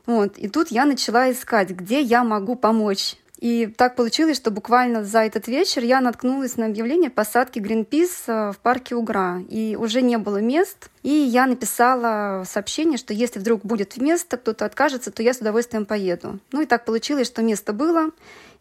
Вот. 0.06 0.38
И 0.38 0.48
тут 0.48 0.70
я 0.70 0.86
начала 0.86 1.32
искать, 1.32 1.72
где 1.72 2.00
я 2.02 2.24
могу 2.24 2.56
помочь. 2.56 3.18
И 3.38 3.68
так 3.68 3.96
получилось, 3.96 4.38
что 4.38 4.50
буквально 4.50 5.04
за 5.04 5.20
этот 5.20 5.48
вечер 5.48 5.84
я 5.84 6.02
наткнулась 6.02 6.58
на 6.58 6.66
объявление 6.66 7.10
посадки 7.10 7.60
Greenpeace 7.60 8.24
э, 8.28 8.52
в 8.52 8.58
парке 8.58 8.96
Угра. 8.96 9.42
И 9.48 9.76
уже 9.80 10.02
не 10.02 10.18
было 10.18 10.38
мест. 10.38 10.90
И 11.04 11.10
я 11.10 11.46
написала 11.46 12.44
сообщение, 12.50 12.98
что 12.98 13.14
если 13.14 13.40
вдруг 13.40 13.62
будет 13.62 13.98
место, 13.98 14.38
кто-то 14.38 14.66
откажется, 14.66 15.12
то 15.12 15.22
я 15.22 15.34
с 15.34 15.38
удовольствием 15.38 15.86
поеду. 15.86 16.40
Ну 16.52 16.62
и 16.62 16.66
так 16.66 16.86
получилось, 16.86 17.28
что 17.28 17.44
место 17.44 17.74
было. 17.74 18.10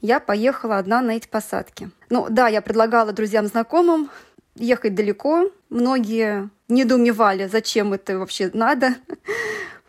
Я 0.03 0.21
поехала 0.21 0.77
одна 0.77 1.01
на 1.01 1.13
эти 1.13 1.27
посадки. 1.27 1.91
Ну 2.11 2.27
да, 2.29 2.49
я 2.49 2.61
предлагала 2.61 3.13
друзьям, 3.13 3.47
знакомым 3.47 4.11
ехать 4.57 4.95
далеко. 4.95 5.51
Многие 5.71 6.51
недоумевали, 6.69 7.47
зачем 7.47 7.93
это 7.93 8.19
вообще 8.19 8.51
надо. 8.53 8.95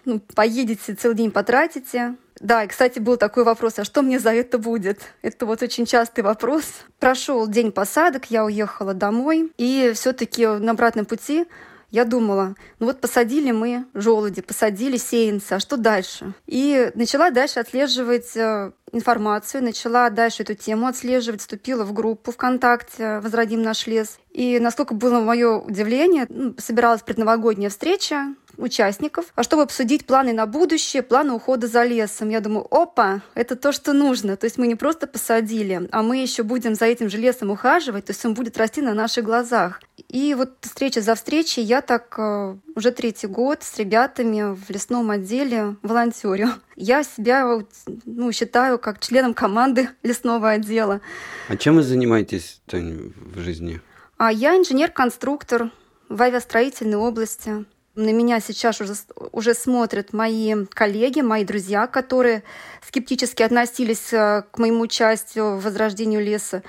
Ну, 0.07 0.21
поедете, 0.21 0.93
целый 0.93 1.17
день 1.17 1.31
потратите. 1.31 2.15
Да, 2.39 2.63
и, 2.63 2.67
кстати, 2.67 2.97
был 2.97 3.17
такой 3.17 3.43
вопрос, 3.43 3.77
а 3.77 3.83
что 3.83 4.01
мне 4.01 4.19
за 4.19 4.31
это 4.31 4.57
будет? 4.57 5.01
Это 5.21 5.45
вот 5.45 5.61
очень 5.61 5.85
частый 5.85 6.23
вопрос. 6.23 6.63
Прошел 6.97 7.45
день 7.45 7.73
посадок, 7.73 8.31
я 8.31 8.45
уехала 8.45 8.93
домой, 8.93 9.51
и 9.57 9.91
все-таки 9.95 10.47
на 10.47 10.71
обратном 10.71 11.05
пути 11.05 11.45
я 11.91 12.05
думала, 12.05 12.55
ну 12.79 12.85
вот 12.85 13.01
посадили 13.01 13.51
мы 13.51 13.85
желуди, 13.93 14.41
посадили 14.41 14.95
сеянцы, 14.95 15.53
а 15.53 15.59
что 15.59 15.75
дальше? 15.75 16.33
И 16.45 16.89
начала 16.95 17.29
дальше 17.29 17.59
отслеживать 17.59 18.35
э, 18.35 18.71
информацию, 18.91 19.63
начала 19.63 20.09
дальше 20.09 20.43
эту 20.43 20.53
тему 20.55 20.87
отслеживать, 20.87 21.41
вступила 21.41 21.83
в 21.83 21.93
группу 21.93 22.31
ВКонтакте 22.31 23.19
«Возродим 23.19 23.61
наш 23.61 23.87
лес». 23.87 24.19
И 24.31 24.59
насколько 24.59 24.93
было 24.93 25.19
мое 25.19 25.57
удивление, 25.57 26.27
ну, 26.29 26.55
собиралась 26.57 27.01
предновогодняя 27.01 27.69
встреча, 27.69 28.35
участников, 28.57 29.25
а 29.35 29.43
чтобы 29.43 29.63
обсудить 29.63 30.05
планы 30.05 30.33
на 30.33 30.45
будущее, 30.45 31.03
планы 31.03 31.33
ухода 31.33 31.67
за 31.67 31.83
лесом. 31.83 32.29
Я 32.29 32.39
думаю, 32.39 32.67
опа, 32.71 33.21
это 33.35 33.55
то, 33.55 33.71
что 33.71 33.93
нужно. 33.93 34.37
То 34.37 34.45
есть 34.45 34.57
мы 34.57 34.67
не 34.67 34.75
просто 34.75 35.07
посадили, 35.07 35.87
а 35.91 36.01
мы 36.03 36.17
еще 36.17 36.43
будем 36.43 36.75
за 36.75 36.85
этим 36.85 37.09
же 37.09 37.17
лесом 37.17 37.51
ухаживать, 37.51 38.05
то 38.05 38.11
есть 38.11 38.25
он 38.25 38.33
будет 38.33 38.57
расти 38.57 38.81
на 38.81 38.93
наших 38.93 39.25
глазах. 39.25 39.81
И 40.09 40.33
вот 40.35 40.53
встреча 40.61 41.01
за 41.01 41.15
встречей 41.15 41.63
я 41.63 41.81
так 41.81 42.15
э, 42.17 42.55
уже 42.75 42.91
третий 42.91 43.27
год 43.27 43.63
с 43.63 43.77
ребятами 43.77 44.55
в 44.55 44.69
лесном 44.69 45.09
отделе 45.11 45.75
волонтерю. 45.81 46.49
Я 46.75 47.03
себя 47.03 47.59
ну, 48.05 48.31
считаю 48.31 48.79
как 48.79 48.99
членом 48.99 49.33
команды 49.33 49.89
лесного 50.03 50.51
отдела. 50.51 51.01
А 51.49 51.57
чем 51.57 51.75
вы 51.75 51.83
занимаетесь, 51.83 52.61
Тань, 52.67 53.13
в 53.35 53.39
жизни? 53.39 53.81
А 54.17 54.31
я 54.31 54.55
инженер-конструктор 54.55 55.71
в 56.09 56.21
авиастроительной 56.21 56.97
области. 56.97 57.65
На 57.97 58.11
меня 58.11 58.39
сейчас 58.39 58.79
уже, 58.79 58.93
уже 59.31 59.55
смотрят 59.55 60.13
мои 60.13 60.65
коллеги, 60.69 61.21
мои 61.21 61.43
друзья, 61.43 61.87
которые 61.87 62.43
скептически 62.85 63.41
относились 63.41 64.13
э, 64.13 64.43
к 64.51 64.59
моему 64.59 64.81
участию 64.81 65.57
в 65.57 65.63
возрождении 65.63 66.19
леса. 66.19 66.61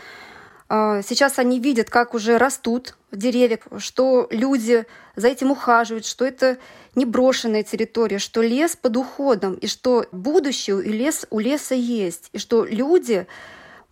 А, 0.71 1.03
сейчас 1.03 1.39
они 1.39 1.61
видят, 1.61 1.91
как 1.91 2.15
уже 2.15 2.39
растут 2.39 2.97
деревья, 3.13 3.61
что 3.77 4.27
люди 4.31 4.87
за 5.17 5.29
этим 5.29 5.51
ухаживают, 5.51 6.07
что 6.07 6.25
это 6.25 6.57
не 6.95 7.05
брошенная 7.05 7.63
территория, 7.63 8.19
что 8.19 8.41
лес 8.41 8.75
под 8.75 8.97
уходом, 8.97 9.53
и 9.53 9.67
что 9.67 10.07
будущее 10.13 10.83
и 10.83 10.93
лес 10.93 11.27
у 11.29 11.41
леса 11.41 11.75
есть, 11.75 12.31
и 12.33 12.39
что 12.39 12.65
люди 12.65 13.27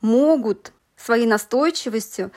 могут 0.00 0.72
своей 0.96 1.26
настойчивостью, 1.26 2.32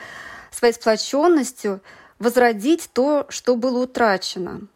своей 0.50 0.74
сплоченностью 0.74 1.80
возродить 2.18 2.90
то, 2.92 3.24
что 3.30 3.56
было 3.56 3.84
утрачено. 3.84 4.68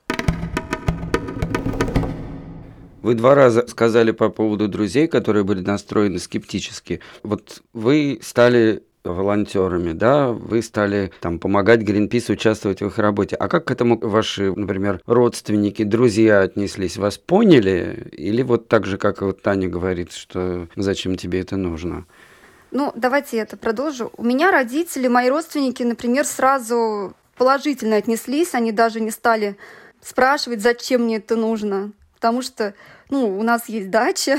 Вы 3.04 3.12
два 3.16 3.34
раза 3.34 3.66
сказали 3.66 4.12
по 4.12 4.30
поводу 4.30 4.66
друзей, 4.66 5.08
которые 5.08 5.44
были 5.44 5.60
настроены 5.60 6.18
скептически. 6.18 7.00
Вот 7.22 7.60
вы 7.74 8.18
стали 8.22 8.82
волонтерами, 9.04 9.92
да, 9.92 10.28
вы 10.28 10.62
стали 10.62 11.12
там 11.20 11.38
помогать 11.38 11.82
Greenpeace 11.82 12.32
участвовать 12.32 12.80
в 12.80 12.86
их 12.86 12.98
работе. 12.98 13.36
А 13.36 13.48
как 13.48 13.66
к 13.66 13.70
этому 13.70 13.98
ваши, 13.98 14.50
например, 14.54 15.02
родственники, 15.04 15.84
друзья 15.84 16.40
отнеслись? 16.40 16.96
Вас 16.96 17.18
поняли? 17.18 18.08
Или 18.12 18.40
вот 18.40 18.68
так 18.68 18.86
же, 18.86 18.96
как 18.96 19.20
вот 19.20 19.42
Таня 19.42 19.68
говорит, 19.68 20.10
что 20.10 20.68
зачем 20.74 21.16
тебе 21.16 21.42
это 21.42 21.58
нужно? 21.58 22.06
Ну, 22.70 22.90
давайте 22.96 23.36
я 23.36 23.42
это 23.42 23.58
продолжу. 23.58 24.12
У 24.16 24.24
меня 24.24 24.50
родители, 24.50 25.08
мои 25.08 25.28
родственники, 25.28 25.82
например, 25.82 26.24
сразу 26.24 27.12
положительно 27.36 27.96
отнеслись, 27.96 28.54
они 28.54 28.72
даже 28.72 29.00
не 29.00 29.10
стали 29.10 29.58
спрашивать, 30.00 30.62
зачем 30.62 31.02
мне 31.02 31.16
это 31.16 31.36
нужно 31.36 31.92
потому 32.24 32.40
что 32.40 32.72
ну, 33.10 33.38
у 33.38 33.42
нас 33.42 33.68
есть 33.68 33.90
дача, 33.90 34.38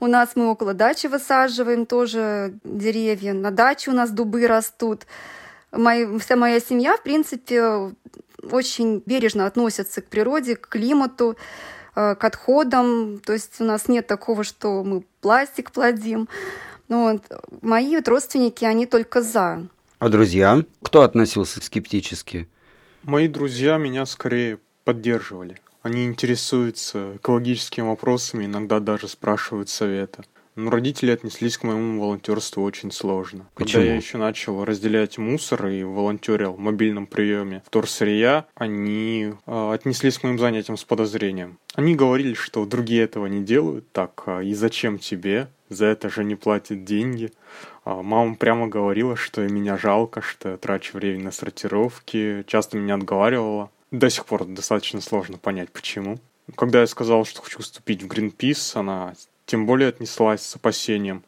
у 0.00 0.06
нас 0.06 0.30
мы 0.34 0.46
около 0.46 0.74
дачи 0.74 1.06
высаживаем 1.06 1.86
тоже 1.86 2.54
деревья, 2.64 3.32
на 3.32 3.50
даче 3.50 3.90
у 3.90 3.94
нас 3.94 4.10
дубы 4.10 4.46
растут. 4.46 5.06
Моя, 5.70 6.18
вся 6.18 6.36
моя 6.36 6.60
семья, 6.60 6.96
в 6.96 7.02
принципе, 7.02 7.92
очень 8.50 9.02
бережно 9.06 9.46
относится 9.46 10.02
к 10.02 10.06
природе, 10.06 10.56
к 10.56 10.68
климату, 10.68 11.36
э, 11.94 12.14
к 12.14 12.24
отходам. 12.24 13.20
То 13.24 13.32
есть 13.32 13.60
у 13.60 13.64
нас 13.64 13.88
нет 13.88 14.06
такого, 14.06 14.44
что 14.44 14.84
мы 14.84 15.04
пластик 15.20 15.70
плодим. 15.70 16.28
Ну, 16.88 17.12
вот. 17.12 17.22
Мои 17.62 17.96
вот 17.96 18.08
родственники, 18.08 18.64
они 18.64 18.86
только 18.86 19.22
за. 19.22 19.66
А 19.98 20.08
друзья? 20.08 20.62
Кто 20.82 21.02
относился 21.02 21.62
скептически? 21.62 22.48
Мои 23.04 23.28
друзья 23.28 23.78
меня 23.78 24.04
скорее 24.04 24.58
поддерживали. 24.84 25.56
Они 25.82 26.04
интересуются 26.04 27.16
экологическими 27.16 27.84
вопросами, 27.84 28.44
иногда 28.44 28.80
даже 28.80 29.08
спрашивают 29.08 29.68
совета. 29.68 30.24
Но 30.54 30.70
родители 30.70 31.10
отнеслись 31.10 31.56
к 31.56 31.62
моему 31.62 32.00
волонтерству 32.00 32.62
очень 32.62 32.92
сложно. 32.92 33.46
Почему? 33.54 33.80
Когда 33.80 33.92
я 33.92 33.96
еще 33.96 34.18
начал 34.18 34.64
разделять 34.64 35.16
мусор 35.16 35.66
и 35.68 35.82
волонтерил 35.82 36.52
в 36.52 36.58
мобильном 36.58 37.06
приеме 37.06 37.62
вторсырья, 37.66 38.44
они 38.54 39.32
э, 39.46 39.72
отнеслись 39.72 40.18
к 40.18 40.24
моим 40.24 40.38
занятиям 40.38 40.76
с 40.76 40.84
подозрением. 40.84 41.58
Они 41.74 41.94
говорили, 41.94 42.34
что 42.34 42.66
другие 42.66 43.04
этого 43.04 43.26
не 43.26 43.42
делают, 43.42 43.90
так 43.92 44.24
а 44.26 44.42
и 44.42 44.52
зачем 44.52 44.98
тебе? 44.98 45.48
За 45.70 45.86
это 45.86 46.10
же 46.10 46.22
не 46.22 46.34
платят 46.34 46.84
деньги. 46.84 47.32
А 47.84 48.02
мама 48.02 48.34
прямо 48.34 48.68
говорила, 48.68 49.16
что 49.16 49.40
меня 49.48 49.78
жалко, 49.78 50.20
что 50.20 50.50
я 50.50 50.56
трачу 50.58 50.98
время 50.98 51.24
на 51.24 51.32
сортировки, 51.32 52.44
часто 52.46 52.76
меня 52.76 52.94
отговаривала. 52.96 53.70
До 53.92 54.08
сих 54.08 54.24
пор 54.24 54.46
достаточно 54.46 55.02
сложно 55.02 55.36
понять, 55.36 55.70
почему. 55.70 56.18
Когда 56.56 56.80
я 56.80 56.86
сказал, 56.86 57.26
что 57.26 57.42
хочу 57.42 57.60
вступить 57.60 58.02
в 58.02 58.06
Greenpeace, 58.06 58.80
она 58.80 59.12
тем 59.44 59.66
более 59.66 59.90
отнеслась 59.90 60.40
с 60.40 60.56
опасением. 60.56 61.22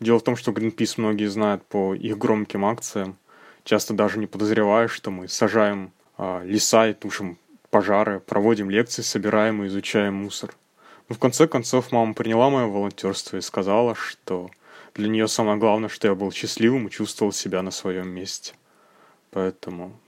Дело 0.00 0.18
в 0.18 0.22
том, 0.22 0.36
что 0.36 0.52
Greenpeace 0.52 0.96
многие 0.98 1.30
знают 1.30 1.64
по 1.64 1.94
их 1.94 2.18
громким 2.18 2.66
акциям, 2.66 3.16
часто 3.64 3.94
даже 3.94 4.18
не 4.18 4.26
подозревая, 4.26 4.86
что 4.88 5.10
мы 5.10 5.28
сажаем 5.28 5.92
э, 6.18 6.42
леса 6.44 6.88
и 6.88 6.92
тушим 6.92 7.38
пожары, 7.70 8.20
проводим 8.20 8.68
лекции, 8.68 9.00
собираем 9.00 9.64
и 9.64 9.68
изучаем 9.68 10.16
мусор. 10.16 10.54
Но 11.08 11.14
в 11.14 11.18
конце 11.18 11.48
концов 11.48 11.90
мама 11.90 12.12
приняла 12.12 12.50
мое 12.50 12.66
волонтерство 12.66 13.38
и 13.38 13.40
сказала, 13.40 13.94
что 13.94 14.50
для 14.94 15.08
нее 15.08 15.26
самое 15.26 15.56
главное, 15.56 15.88
что 15.88 16.08
я 16.08 16.14
был 16.14 16.30
счастливым 16.32 16.88
и 16.88 16.90
чувствовал 16.90 17.32
себя 17.32 17.62
на 17.62 17.70
своем 17.70 18.08
месте. 18.08 18.52
Поэтому 19.30 19.98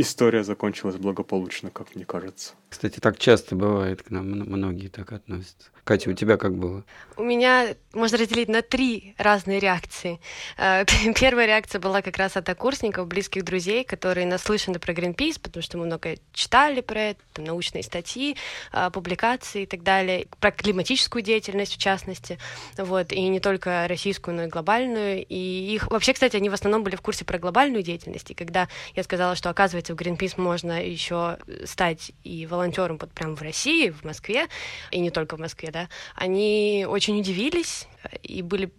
история 0.00 0.44
закончилась 0.44 0.96
благополучно, 0.96 1.70
как 1.70 1.94
мне 1.94 2.04
кажется. 2.04 2.54
Кстати, 2.68 3.00
так 3.00 3.18
часто 3.18 3.56
бывает, 3.56 4.02
к 4.02 4.10
нам 4.10 4.26
многие 4.28 4.88
так 4.88 5.12
относятся. 5.12 5.70
Катя, 5.88 6.10
у 6.10 6.12
тебя 6.12 6.36
как 6.36 6.54
было? 6.54 6.84
У 7.16 7.22
меня 7.22 7.68
можно 7.94 8.18
разделить 8.18 8.50
на 8.50 8.60
три 8.60 9.14
разные 9.16 9.58
реакции. 9.58 10.20
Э, 10.58 10.84
первая 11.18 11.46
реакция 11.46 11.80
была 11.80 12.02
как 12.02 12.18
раз 12.18 12.36
от 12.36 12.46
окурсников, 12.50 13.08
близких 13.08 13.42
друзей, 13.42 13.84
которые 13.84 14.26
наслышаны 14.26 14.78
про 14.80 14.92
Greenpeace, 14.92 15.40
потому 15.40 15.62
что 15.62 15.78
мы 15.78 15.86
много 15.86 16.16
читали 16.34 16.82
про 16.82 17.00
это, 17.00 17.20
там, 17.32 17.46
научные 17.46 17.82
статьи, 17.82 18.36
э, 18.74 18.90
публикации 18.92 19.62
и 19.62 19.66
так 19.66 19.82
далее, 19.82 20.26
про 20.40 20.50
климатическую 20.50 21.22
деятельность 21.22 21.76
в 21.76 21.78
частности, 21.78 22.38
вот, 22.76 23.10
и 23.10 23.26
не 23.26 23.40
только 23.40 23.86
российскую, 23.88 24.36
но 24.36 24.42
и 24.42 24.48
глобальную. 24.48 25.24
И 25.26 25.74
их 25.74 25.90
вообще, 25.90 26.12
кстати, 26.12 26.36
они 26.36 26.50
в 26.50 26.54
основном 26.54 26.82
были 26.82 26.96
в 26.96 27.00
курсе 27.00 27.24
про 27.24 27.38
глобальную 27.38 27.82
деятельность. 27.82 28.30
И 28.30 28.34
когда 28.34 28.68
я 28.94 29.02
сказала, 29.02 29.36
что, 29.36 29.48
оказывается, 29.48 29.94
в 29.94 29.96
Greenpeace 29.96 30.34
можно 30.36 30.84
еще 30.84 31.38
стать 31.64 32.12
и 32.24 32.44
волонтером 32.44 32.57
вот 32.58 33.10
прямо 33.12 33.36
в 33.36 33.42
России, 33.42 33.90
в 33.90 34.04
Москве, 34.04 34.46
и 34.90 35.00
не 35.00 35.10
только 35.10 35.36
в 35.36 35.40
Москве, 35.40 35.70
да, 35.70 35.88
они 36.14 36.86
очень 36.88 37.18
удивились 37.20 37.86
и 38.22 38.42
были 38.42 38.70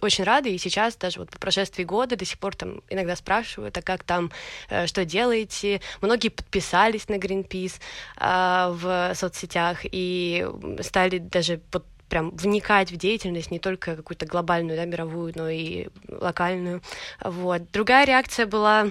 очень 0.00 0.24
рады, 0.24 0.50
и 0.50 0.58
сейчас 0.58 0.96
даже 0.96 1.18
вот 1.18 1.30
по 1.30 1.38
прошествии 1.38 1.84
года 1.84 2.16
до 2.16 2.24
сих 2.24 2.38
пор 2.38 2.54
там 2.54 2.82
иногда 2.88 3.16
спрашивают, 3.16 3.76
а 3.78 3.82
как 3.82 4.04
там, 4.04 4.30
э, 4.68 4.86
что 4.86 5.04
делаете? 5.04 5.80
Многие 6.00 6.28
подписались 6.28 7.08
на 7.08 7.14
Greenpeace 7.14 7.80
э, 8.18 8.68
в 8.72 9.14
соцсетях 9.14 9.80
и 9.84 10.46
стали 10.82 11.18
даже 11.18 11.58
под 11.70 11.84
прям 12.08 12.30
вникать 12.30 12.92
в 12.92 12.96
деятельность, 12.96 13.50
не 13.50 13.58
только 13.58 13.96
какую-то 13.96 14.26
глобальную, 14.26 14.76
да, 14.76 14.84
мировую, 14.84 15.32
но 15.34 15.48
и 15.48 15.88
локальную. 16.08 16.82
Вот. 17.20 17.62
Другая 17.72 18.06
реакция 18.06 18.46
была 18.46 18.90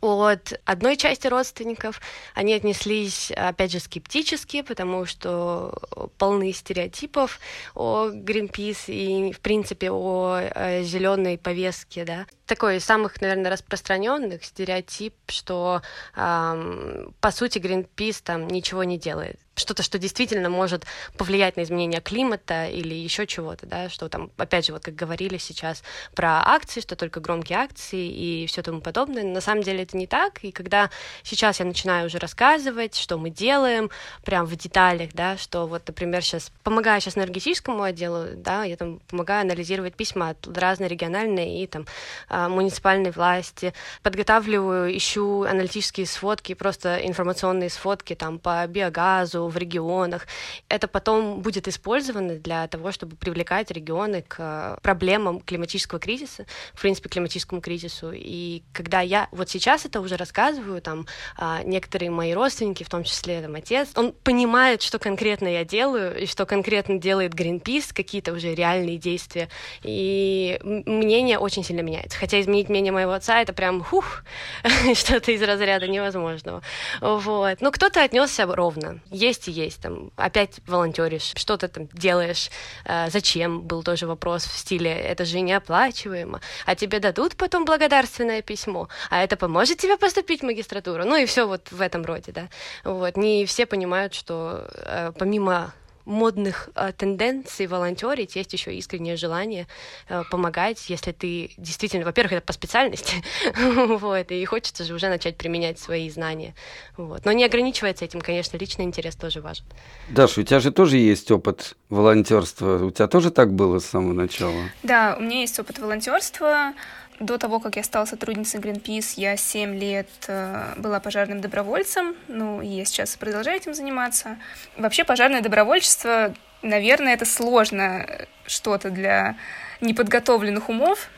от 0.00 0.60
одной 0.64 0.96
части 0.96 1.26
родственников 1.26 2.00
они 2.34 2.54
отнеслись, 2.54 3.30
опять 3.30 3.72
же, 3.72 3.80
скептически, 3.80 4.62
потому 4.62 5.06
что 5.06 5.72
полны 6.18 6.52
стереотипов 6.52 7.38
о 7.74 8.08
Greenpeace 8.08 8.84
и, 8.88 9.32
в 9.32 9.40
принципе, 9.40 9.90
о, 9.90 10.40
о 10.54 10.82
зеленой 10.82 11.38
повестке, 11.38 12.04
да. 12.04 12.26
Такой 12.46 12.76
из 12.76 12.84
самых, 12.84 13.20
наверное, 13.20 13.50
распространенных 13.50 14.44
стереотип, 14.44 15.14
что, 15.28 15.82
эм, 16.16 17.14
по 17.20 17.30
сути, 17.30 17.58
Greenpeace 17.58 18.22
там 18.22 18.48
ничего 18.48 18.84
не 18.84 18.98
делает 18.98 19.38
что-то, 19.56 19.82
что 19.82 19.98
действительно 19.98 20.48
может 20.50 20.84
повлиять 21.16 21.56
на 21.56 21.62
изменение 21.62 22.00
климата 22.00 22.66
или 22.66 22.94
еще 22.94 23.26
чего-то, 23.26 23.66
да, 23.66 23.88
что 23.88 24.08
там, 24.08 24.30
опять 24.36 24.66
же, 24.66 24.72
вот 24.72 24.84
как 24.84 24.94
говорили 24.94 25.38
сейчас 25.38 25.82
про 26.14 26.42
акции, 26.46 26.80
что 26.80 26.94
только 26.94 27.20
громкие 27.20 27.58
акции 27.58 28.06
и 28.06 28.46
все 28.46 28.62
тому 28.62 28.80
подобное. 28.80 29.24
На 29.24 29.40
самом 29.40 29.62
деле 29.62 29.82
это 29.82 29.96
не 29.96 30.06
так, 30.06 30.44
и 30.44 30.52
когда 30.52 30.90
сейчас 31.22 31.60
я 31.60 31.66
начинаю 31.66 32.06
уже 32.06 32.18
рассказывать, 32.18 32.94
что 32.96 33.18
мы 33.18 33.30
делаем, 33.30 33.90
прям 34.24 34.46
в 34.46 34.54
деталях, 34.56 35.10
да, 35.14 35.36
что 35.36 35.66
вот, 35.66 35.82
например, 35.86 36.22
сейчас 36.22 36.52
помогаю 36.62 37.00
сейчас 37.00 37.16
энергетическому 37.16 37.82
отделу, 37.82 38.26
да, 38.36 38.64
я 38.64 38.76
там 38.76 39.00
помогаю 39.08 39.42
анализировать 39.42 39.94
письма 39.94 40.30
от 40.30 40.46
разной 40.56 40.88
региональной 40.88 41.62
и 41.62 41.66
там 41.66 41.86
а, 42.28 42.48
муниципальной 42.48 43.10
власти, 43.10 43.72
подготавливаю, 44.02 44.94
ищу 44.96 45.42
аналитические 45.44 46.06
сводки, 46.06 46.54
просто 46.54 46.98
информационные 47.06 47.70
сводки 47.70 48.14
там 48.14 48.38
по 48.38 48.66
биогазу, 48.66 49.45
в 49.48 49.56
регионах. 49.56 50.26
Это 50.68 50.88
потом 50.88 51.40
будет 51.42 51.68
использовано 51.68 52.36
для 52.36 52.66
того, 52.68 52.92
чтобы 52.92 53.16
привлекать 53.16 53.70
регионы 53.70 54.22
к 54.22 54.36
э, 54.38 54.78
проблемам 54.82 55.40
климатического 55.40 56.00
кризиса, 56.00 56.46
в 56.74 56.80
принципе, 56.80 57.08
климатическому 57.08 57.60
кризису. 57.60 58.12
И 58.14 58.62
когда 58.72 59.00
я 59.00 59.28
вот 59.32 59.48
сейчас 59.48 59.84
это 59.84 60.00
уже 60.00 60.16
рассказываю, 60.16 60.80
там, 60.80 61.06
а, 61.36 61.62
некоторые 61.62 62.10
мои 62.10 62.32
родственники, 62.32 62.84
в 62.84 62.88
том 62.88 63.04
числе 63.04 63.42
там, 63.42 63.54
отец, 63.54 63.90
он 63.96 64.12
понимает, 64.12 64.82
что 64.82 64.98
конкретно 64.98 65.48
я 65.48 65.64
делаю, 65.64 66.22
и 66.22 66.26
что 66.26 66.46
конкретно 66.46 66.98
делает 66.98 67.34
Greenpeace, 67.34 67.92
какие-то 67.94 68.32
уже 68.32 68.54
реальные 68.54 68.98
действия. 68.98 69.48
И 69.82 70.58
мнение 70.62 71.38
очень 71.38 71.64
сильно 71.64 71.80
меняется. 71.80 72.18
Хотя 72.18 72.40
изменить 72.40 72.68
мнение 72.68 72.92
моего 72.92 73.12
отца— 73.12 73.40
это 73.42 73.52
прям, 73.52 73.82
хух, 73.82 74.24
что-то 74.94 75.32
из 75.32 75.42
разряда 75.42 75.88
невозможного. 75.88 76.62
Вот. 77.00 77.60
Но 77.60 77.70
кто-то 77.70 78.02
отнесся 78.02 78.46
ровно. 78.46 79.00
Есть 79.10 79.35
есть 79.36 79.48
и 79.48 79.52
есть. 79.52 79.80
Там, 79.80 80.10
опять 80.16 80.60
волонтеришь, 80.66 81.32
что 81.36 81.56
ты 81.56 81.68
там 81.68 81.88
делаешь, 81.92 82.50
э, 82.84 83.10
зачем, 83.10 83.62
был 83.62 83.82
тоже 83.82 84.06
вопрос 84.06 84.44
в 84.44 84.56
стиле, 84.56 84.90
это 84.90 85.24
же 85.24 85.40
неоплачиваемо, 85.40 86.40
а 86.66 86.74
тебе 86.74 86.98
дадут 86.98 87.36
потом 87.36 87.64
благодарственное 87.64 88.42
письмо, 88.42 88.88
а 89.10 89.22
это 89.22 89.36
поможет 89.36 89.78
тебе 89.78 89.96
поступить 89.96 90.40
в 90.40 90.44
магистратуру, 90.44 91.04
ну 91.04 91.16
и 91.16 91.26
все 91.26 91.46
вот 91.46 91.72
в 91.72 91.80
этом 91.80 92.04
роде, 92.04 92.32
да. 92.32 92.48
Вот, 92.84 93.16
не 93.16 93.44
все 93.46 93.66
понимают, 93.66 94.14
что 94.14 94.68
э, 94.74 95.12
помимо 95.18 95.72
модных 96.06 96.70
э, 96.74 96.92
тенденций 96.96 97.66
волонтерить, 97.66 98.36
есть 98.36 98.52
еще 98.52 98.74
искреннее 98.74 99.16
желание 99.16 99.66
э, 100.08 100.22
помогать, 100.30 100.88
если 100.88 101.12
ты 101.12 101.50
действительно, 101.58 102.04
во-первых, 102.04 102.32
это 102.34 102.46
по 102.46 102.52
специальности, 102.52 103.22
вот, 103.56 104.30
и 104.30 104.44
хочется 104.44 104.84
же 104.84 104.94
уже 104.94 105.08
начать 105.08 105.36
применять 105.36 105.78
свои 105.78 106.08
знания, 106.08 106.54
вот. 106.96 107.24
Но 107.24 107.32
не 107.32 107.44
ограничивается 107.44 108.04
этим, 108.04 108.20
конечно, 108.20 108.56
личный 108.56 108.84
интерес 108.84 109.16
тоже 109.16 109.40
важен. 109.40 109.64
Даша, 110.08 110.40
у 110.40 110.44
тебя 110.44 110.60
же 110.60 110.70
тоже 110.70 110.96
есть 110.96 111.30
опыт 111.30 111.76
волонтерства, 111.90 112.84
у 112.84 112.90
тебя 112.90 113.08
тоже 113.08 113.30
так 113.30 113.52
было 113.52 113.80
с 113.80 113.86
самого 113.86 114.12
начала? 114.12 114.70
Да, 114.82 115.16
у 115.18 115.22
меня 115.22 115.40
есть 115.40 115.58
опыт 115.58 115.78
волонтерства. 115.78 116.72
До 117.18 117.38
того, 117.38 117.60
как 117.60 117.76
я 117.76 117.82
стала 117.82 118.04
сотрудницей 118.04 118.60
Greenpeace, 118.60 119.14
я 119.16 119.36
7 119.36 119.78
лет 119.78 120.08
э, 120.28 120.74
была 120.76 121.00
пожарным 121.00 121.40
добровольцем, 121.40 122.14
ну, 122.28 122.60
и 122.60 122.66
я 122.66 122.84
сейчас 122.84 123.16
продолжаю 123.16 123.56
этим 123.56 123.72
заниматься. 123.72 124.36
Вообще, 124.76 125.02
пожарное 125.04 125.40
добровольчество, 125.40 126.34
наверное, 126.60 127.14
это 127.14 127.24
сложно 127.24 128.06
что-то 128.46 128.90
для 128.90 129.36
неподготовленных 129.80 130.68
умов, 130.68 131.08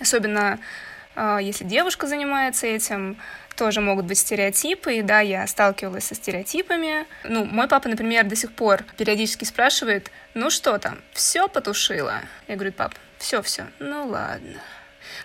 особенно 0.00 0.58
э, 1.14 1.38
если 1.42 1.62
девушка 1.62 2.08
занимается 2.08 2.66
этим, 2.66 3.16
тоже 3.56 3.80
могут 3.80 4.04
быть 4.04 4.18
стереотипы, 4.18 4.96
и 4.96 5.02
да, 5.02 5.20
я 5.20 5.46
сталкивалась 5.46 6.04
со 6.04 6.16
стереотипами. 6.16 7.06
Ну, 7.22 7.44
мой 7.44 7.68
папа, 7.68 7.88
например, 7.88 8.24
до 8.24 8.34
сих 8.34 8.52
пор 8.52 8.84
периодически 8.96 9.44
спрашивает, 9.44 10.10
ну 10.34 10.50
что 10.50 10.78
там, 10.78 10.98
все 11.12 11.48
потушила? 11.48 12.20
Я 12.48 12.56
говорю, 12.56 12.72
пап, 12.72 12.94
все-все, 13.18 13.66
ну 13.78 14.08
ладно. 14.08 14.60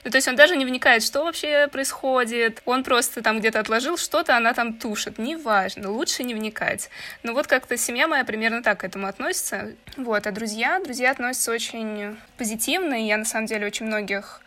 Ну, 0.03 0.11
то 0.11 0.17
есть 0.17 0.27
он 0.27 0.35
даже 0.35 0.55
не 0.55 0.65
вникает, 0.65 1.03
что 1.03 1.23
вообще 1.23 1.67
происходит. 1.67 2.61
Он 2.65 2.83
просто 2.83 3.21
там 3.21 3.39
где-то 3.39 3.59
отложил 3.59 3.97
что-то, 3.97 4.35
она 4.35 4.53
там 4.53 4.73
тушит. 4.73 5.17
Неважно, 5.17 5.91
лучше 5.91 6.23
не 6.23 6.33
вникать. 6.33 6.89
Ну, 7.23 7.33
вот 7.33 7.47
как-то 7.47 7.77
семья 7.77 8.07
моя 8.07 8.25
примерно 8.25 8.63
так 8.63 8.81
к 8.81 8.83
этому 8.83 9.07
относится. 9.07 9.73
Вот, 9.97 10.27
а 10.27 10.31
друзья, 10.31 10.79
друзья 10.79 11.11
относятся 11.11 11.51
очень 11.51 12.17
позитивно, 12.37 12.93
и 12.95 13.07
я, 13.07 13.17
на 13.17 13.25
самом 13.25 13.45
деле, 13.45 13.67
очень 13.67 13.85
многих 13.85 14.41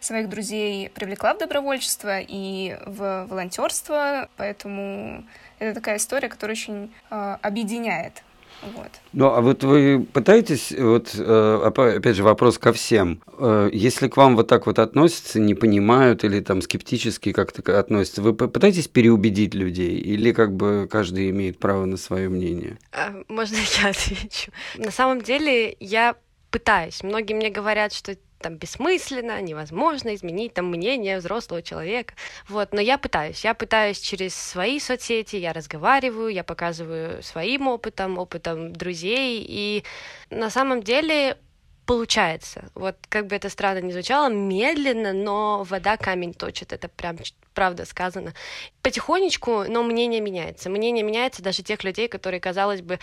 своих 0.00 0.28
друзей 0.28 0.90
привлекла 0.90 1.34
в 1.34 1.38
добровольчество 1.38 2.18
и 2.20 2.76
в 2.84 3.26
волонтерство, 3.26 4.28
поэтому 4.36 5.24
это 5.58 5.74
такая 5.74 5.96
история, 5.96 6.28
которая 6.28 6.56
очень 6.56 6.92
э, 7.10 7.36
объединяет. 7.40 8.22
Вот. 8.62 8.90
Ну, 9.12 9.26
а 9.26 9.40
вот 9.40 9.64
вы 9.64 10.06
пытаетесь, 10.12 10.72
вот 10.78 11.14
э, 11.18 11.60
опять 11.64 12.16
же 12.16 12.22
вопрос 12.22 12.58
ко 12.58 12.72
всем, 12.72 13.20
э, 13.38 13.70
если 13.72 14.08
к 14.08 14.16
вам 14.16 14.36
вот 14.36 14.48
так 14.48 14.66
вот 14.66 14.78
относятся, 14.78 15.40
не 15.40 15.54
понимают 15.54 16.22
или 16.24 16.40
там 16.40 16.62
скептически 16.62 17.32
как-то 17.32 17.78
относятся, 17.78 18.22
вы 18.22 18.34
пытаетесь 18.34 18.88
переубедить 18.88 19.54
людей 19.54 19.98
или 19.98 20.32
как 20.32 20.54
бы 20.54 20.88
каждый 20.90 21.30
имеет 21.30 21.58
право 21.58 21.84
на 21.86 21.96
свое 21.96 22.28
мнение? 22.28 22.78
А, 22.92 23.12
можно 23.28 23.56
я 23.82 23.90
отвечу? 23.90 24.52
На 24.76 24.90
самом 24.90 25.22
деле 25.22 25.76
я 25.80 26.14
пытаюсь. 26.50 27.02
Многие 27.02 27.34
мне 27.34 27.50
говорят, 27.50 27.92
что 27.92 28.16
там 28.42 28.56
бессмысленно, 28.56 29.40
невозможно 29.40 30.14
изменить 30.14 30.54
там 30.54 30.66
мнение 30.66 31.18
взрослого 31.18 31.62
человека. 31.62 32.14
Вот, 32.48 32.72
но 32.72 32.80
я 32.80 32.98
пытаюсь. 32.98 33.44
Я 33.44 33.54
пытаюсь 33.54 33.98
через 33.98 34.34
свои 34.34 34.78
соцсети, 34.78 35.36
я 35.36 35.52
разговариваю, 35.52 36.28
я 36.28 36.44
показываю 36.44 37.22
своим 37.22 37.68
опытом, 37.68 38.18
опытом 38.18 38.72
друзей, 38.72 39.44
и 39.48 39.84
на 40.30 40.50
самом 40.50 40.82
деле 40.82 41.38
получается. 41.86 42.70
Вот 42.74 42.96
как 43.08 43.26
бы 43.26 43.36
это 43.36 43.48
странно 43.48 43.80
ни 43.80 43.92
звучало, 43.92 44.28
медленно, 44.28 45.12
но 45.12 45.64
вода 45.64 45.96
камень 45.96 46.34
точит. 46.34 46.72
Это 46.72 46.88
прям 46.88 47.18
правда 47.54 47.84
сказано. 47.84 48.34
Потихонечку, 48.82 49.64
но 49.68 49.82
мнение 49.82 50.20
меняется. 50.20 50.70
Мнение 50.70 51.04
меняется 51.04 51.42
даже 51.42 51.62
тех 51.62 51.84
людей, 51.84 52.08
которые, 52.08 52.40
казалось 52.40 52.82
бы, 52.82 52.98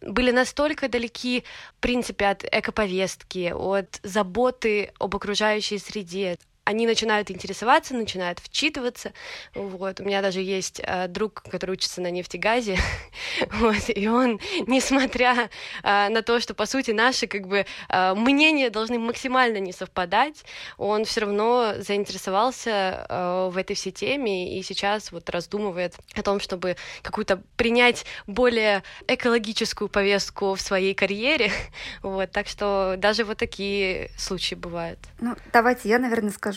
были 0.00 0.30
настолько 0.30 0.88
далеки, 0.88 1.44
в 1.78 1.80
принципе, 1.80 2.26
от 2.26 2.44
экоповестки, 2.44 3.52
от 3.54 4.00
заботы 4.02 4.92
об 4.98 5.16
окружающей 5.16 5.78
среде, 5.78 6.36
они 6.64 6.86
начинают 6.86 7.30
интересоваться, 7.30 7.94
начинают 7.94 8.38
вчитываться. 8.38 9.12
Вот. 9.54 10.00
У 10.00 10.04
меня 10.04 10.22
даже 10.22 10.40
есть 10.40 10.80
э, 10.82 11.08
друг, 11.08 11.42
который 11.42 11.72
учится 11.72 12.00
на 12.00 12.10
нефтегазе, 12.10 12.78
вот, 13.52 13.88
и 13.88 14.08
он, 14.08 14.40
несмотря 14.66 15.50
э, 15.82 16.08
на 16.08 16.22
то, 16.22 16.40
что, 16.40 16.54
по 16.54 16.66
сути, 16.66 16.90
наши 16.90 17.26
как 17.26 17.46
бы 17.46 17.66
э, 17.88 18.14
мнения 18.14 18.70
должны 18.70 18.98
максимально 18.98 19.58
не 19.58 19.72
совпадать, 19.72 20.44
он 20.78 21.04
все 21.04 21.20
равно 21.22 21.74
заинтересовался 21.78 23.06
э, 23.08 23.48
в 23.52 23.58
этой 23.58 23.76
всей 23.76 23.92
теме 23.92 24.58
и 24.58 24.62
сейчас 24.62 25.12
вот 25.12 25.28
раздумывает 25.30 25.94
о 26.14 26.22
том, 26.22 26.40
чтобы 26.40 26.76
какую-то 27.02 27.42
принять 27.56 28.06
более 28.26 28.82
экологическую 29.06 29.88
повестку 29.88 30.54
в 30.54 30.60
своей 30.60 30.94
карьере. 30.94 31.50
Вот, 32.02 32.30
так 32.30 32.48
что 32.48 32.94
даже 32.98 33.24
вот 33.24 33.38
такие 33.38 34.10
случаи 34.16 34.54
бывают. 34.54 34.98
Ну, 35.20 35.34
давайте 35.52 35.88
я, 35.88 35.98
наверное, 35.98 36.30
скажу. 36.30 36.53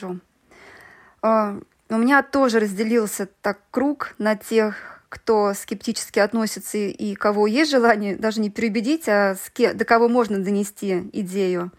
А, 1.22 1.60
у 1.90 1.98
меня 1.98 2.22
тоже 2.24 2.60
разделился 2.60 3.28
так 3.42 3.60
круг 3.72 4.14
на 4.18 4.36
тех, 4.36 5.02
кто 5.10 5.54
скептически 5.54 6.20
относится 6.20 6.78
и 6.78 7.16
кого 7.16 7.48
есть 7.48 7.72
желание 7.72 8.16
даже 8.16 8.42
не 8.42 8.50
переубедить, 8.50 9.08
а 9.08 9.36
до 9.56 9.86
кого 9.86 10.10
можно 10.10 10.38
донести 10.40 11.10
идею. 11.14 11.72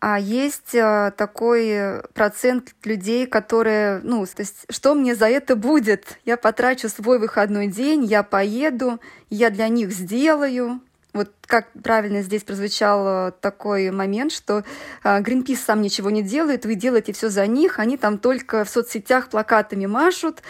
А 0.00 0.20
есть 0.20 0.76
а, 0.76 1.10
такой 1.10 2.02
процент 2.14 2.72
людей, 2.84 3.26
которые, 3.26 4.00
ну, 4.04 4.24
то 4.26 4.42
есть, 4.42 4.64
что 4.70 4.94
мне 4.94 5.16
за 5.16 5.28
это 5.28 5.56
будет? 5.56 6.20
Я 6.24 6.36
потрачу 6.36 6.88
свой 6.88 7.18
выходной 7.18 7.66
день, 7.66 8.04
я 8.04 8.22
поеду, 8.22 9.00
я 9.28 9.50
для 9.50 9.66
них 9.66 9.90
сделаю. 9.90 10.80
Вот 11.18 11.32
как 11.46 11.66
правильно 11.82 12.22
здесь 12.22 12.44
прозвучал 12.44 13.28
э, 13.28 13.32
такой 13.40 13.90
момент, 13.90 14.30
что 14.30 14.62
Greenpeace 15.02 15.54
а, 15.54 15.66
сам 15.66 15.82
ничего 15.82 16.10
не 16.10 16.22
делает, 16.22 16.64
вы 16.64 16.76
делаете 16.76 17.12
все 17.12 17.28
за 17.28 17.44
них, 17.48 17.80
они 17.80 17.96
там 17.96 18.18
только 18.18 18.64
в 18.64 18.70
соцсетях 18.70 19.28
плакатами 19.28 19.86
машут, 19.86 20.42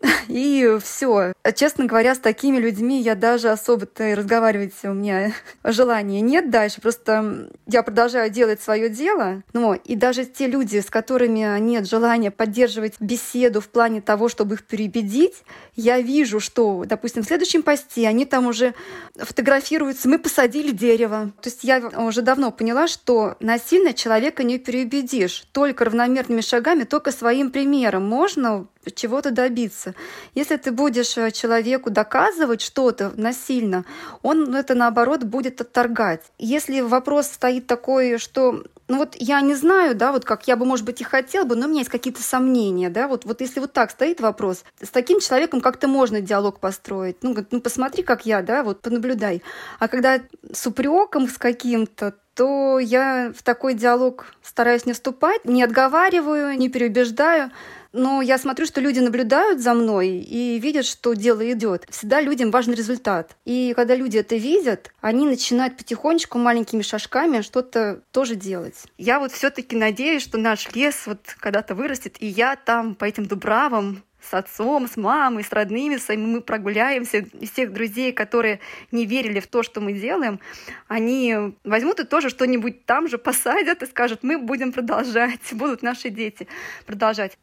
и 0.28 0.78
все. 0.82 1.32
Честно 1.54 1.86
говоря, 1.86 2.14
с 2.14 2.18
такими 2.18 2.58
людьми 2.58 3.00
я 3.00 3.14
даже 3.14 3.50
особо-то 3.50 4.14
разговаривать 4.14 4.74
у 4.84 4.92
меня 4.92 5.32
желания 5.64 6.20
нет 6.20 6.50
дальше. 6.50 6.80
Просто 6.80 7.50
я 7.66 7.82
продолжаю 7.82 8.30
делать 8.30 8.60
свое 8.60 8.88
дело. 8.88 9.42
Но 9.52 9.74
и 9.74 9.96
даже 9.96 10.24
те 10.24 10.46
люди, 10.46 10.80
с 10.80 10.90
которыми 10.90 11.58
нет 11.60 11.88
желания 11.88 12.30
поддерживать 12.30 12.94
беседу 13.00 13.60
в 13.60 13.68
плане 13.68 14.00
того, 14.00 14.28
чтобы 14.28 14.56
их 14.56 14.64
переубедить, 14.64 15.42
я 15.74 16.00
вижу, 16.00 16.40
что, 16.40 16.84
допустим, 16.86 17.22
в 17.22 17.26
следующем 17.26 17.62
посте 17.62 18.06
они 18.08 18.24
там 18.24 18.46
уже 18.46 18.74
фотографируются, 19.16 20.08
мы 20.08 20.18
посадили 20.18 20.72
дерево. 20.72 21.32
То 21.40 21.48
есть 21.48 21.64
я 21.64 21.78
уже 21.78 22.22
давно 22.22 22.50
поняла, 22.50 22.86
что 22.86 23.36
насильно 23.40 23.92
человека 23.92 24.42
не 24.42 24.58
переубедишь. 24.58 25.46
Только 25.52 25.84
равномерными 25.84 26.40
шагами, 26.40 26.84
только 26.84 27.12
своим 27.12 27.50
примером 27.50 28.06
можно 28.06 28.66
чего-то 28.94 29.30
добиться. 29.30 29.94
Если 30.34 30.56
ты 30.56 30.70
будешь 30.70 31.16
э, 31.16 31.30
человеку 31.30 31.90
доказывать 31.90 32.60
что-то 32.60 33.12
насильно, 33.16 33.84
он 34.22 34.54
это 34.54 34.74
наоборот 34.74 35.24
будет 35.24 35.60
отторгать. 35.60 36.22
Если 36.38 36.80
вопрос 36.80 37.26
стоит 37.26 37.66
такой, 37.66 38.18
что 38.18 38.64
ну 38.88 38.98
вот 38.98 39.16
я 39.18 39.40
не 39.40 39.54
знаю, 39.54 39.94
да, 39.94 40.12
вот 40.12 40.24
как 40.24 40.46
я 40.46 40.56
бы, 40.56 40.64
может 40.64 40.84
быть, 40.84 41.00
и 41.00 41.04
хотел 41.04 41.44
бы, 41.44 41.56
но 41.56 41.66
у 41.66 41.68
меня 41.68 41.80
есть 41.80 41.90
какие-то 41.90 42.22
сомнения, 42.22 42.88
да, 42.88 43.08
вот, 43.08 43.24
вот 43.24 43.40
если 43.40 43.60
вот 43.60 43.72
так 43.72 43.90
стоит 43.90 44.20
вопрос, 44.20 44.64
с 44.80 44.90
таким 44.90 45.20
человеком 45.20 45.60
как-то 45.60 45.88
можно 45.88 46.20
диалог 46.20 46.60
построить, 46.60 47.22
ну, 47.22 47.34
ну 47.50 47.60
посмотри, 47.60 48.02
как 48.02 48.26
я, 48.26 48.42
да, 48.42 48.62
вот 48.62 48.80
понаблюдай. 48.80 49.42
А 49.78 49.88
когда 49.88 50.20
с 50.52 50.66
упреком 50.66 51.28
с 51.28 51.36
каким-то, 51.36 52.14
то 52.34 52.78
я 52.78 53.32
в 53.36 53.42
такой 53.42 53.74
диалог 53.74 54.26
стараюсь 54.42 54.84
не 54.84 54.92
вступать, 54.92 55.46
не 55.46 55.62
отговариваю, 55.62 56.56
не 56.58 56.68
переубеждаю, 56.68 57.50
но 57.96 58.20
я 58.22 58.38
смотрю, 58.38 58.66
что 58.66 58.80
люди 58.80 59.00
наблюдают 59.00 59.60
за 59.60 59.74
мной 59.74 60.08
и 60.08 60.58
видят, 60.58 60.84
что 60.84 61.14
дело 61.14 61.50
идет. 61.50 61.86
Всегда 61.90 62.20
людям 62.20 62.50
важен 62.50 62.74
результат. 62.74 63.36
И 63.44 63.72
когда 63.74 63.96
люди 63.96 64.18
это 64.18 64.36
видят, 64.36 64.90
они 65.00 65.26
начинают 65.26 65.76
потихонечку 65.76 66.38
маленькими 66.38 66.82
шажками 66.82 67.40
что-то 67.40 68.02
тоже 68.12 68.36
делать. 68.36 68.84
Я 68.98 69.18
вот 69.18 69.32
все-таки 69.32 69.76
надеюсь, 69.76 70.22
что 70.22 70.38
наш 70.38 70.72
лес 70.74 71.06
вот 71.06 71.20
когда-то 71.38 71.74
вырастет, 71.74 72.16
и 72.20 72.26
я 72.26 72.56
там 72.56 72.94
по 72.94 73.04
этим 73.04 73.26
дубравам 73.26 74.02
с 74.20 74.34
отцом, 74.34 74.88
с 74.88 74.96
мамой, 74.96 75.44
с 75.44 75.52
родными 75.52 75.96
своими 75.96 76.26
мы 76.26 76.40
прогуляемся. 76.40 77.18
И 77.18 77.46
всех 77.46 77.72
друзей, 77.72 78.12
которые 78.12 78.60
не 78.90 79.06
верили 79.06 79.40
в 79.40 79.46
то, 79.46 79.62
что 79.62 79.80
мы 79.80 79.92
делаем, 79.92 80.40
они 80.88 81.54
возьмут 81.64 82.00
и 82.00 82.04
тоже 82.04 82.28
что-нибудь 82.28 82.84
там 82.84 83.08
же 83.08 83.18
посадят 83.18 83.82
и 83.82 83.86
скажут, 83.86 84.22
мы 84.22 84.38
будем 84.38 84.72
продолжать, 84.72 85.40
будут 85.52 85.82
наши 85.82 86.10
дети 86.10 86.46
продолжать. 86.86 87.38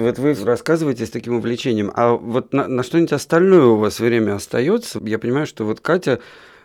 Вот 0.00 0.18
вы 0.18 0.34
рассказываете 0.34 1.04
с 1.04 1.10
таким 1.10 1.36
увлечением, 1.36 1.92
а 1.94 2.12
вот 2.12 2.52
на, 2.52 2.66
на 2.66 2.82
что-нибудь 2.82 3.12
остальное 3.12 3.66
у 3.66 3.76
вас 3.76 4.00
время 4.00 4.34
остается? 4.34 5.00
Я 5.04 5.18
понимаю, 5.18 5.46
что 5.46 5.64
вот 5.64 5.80
Катя 5.80 6.20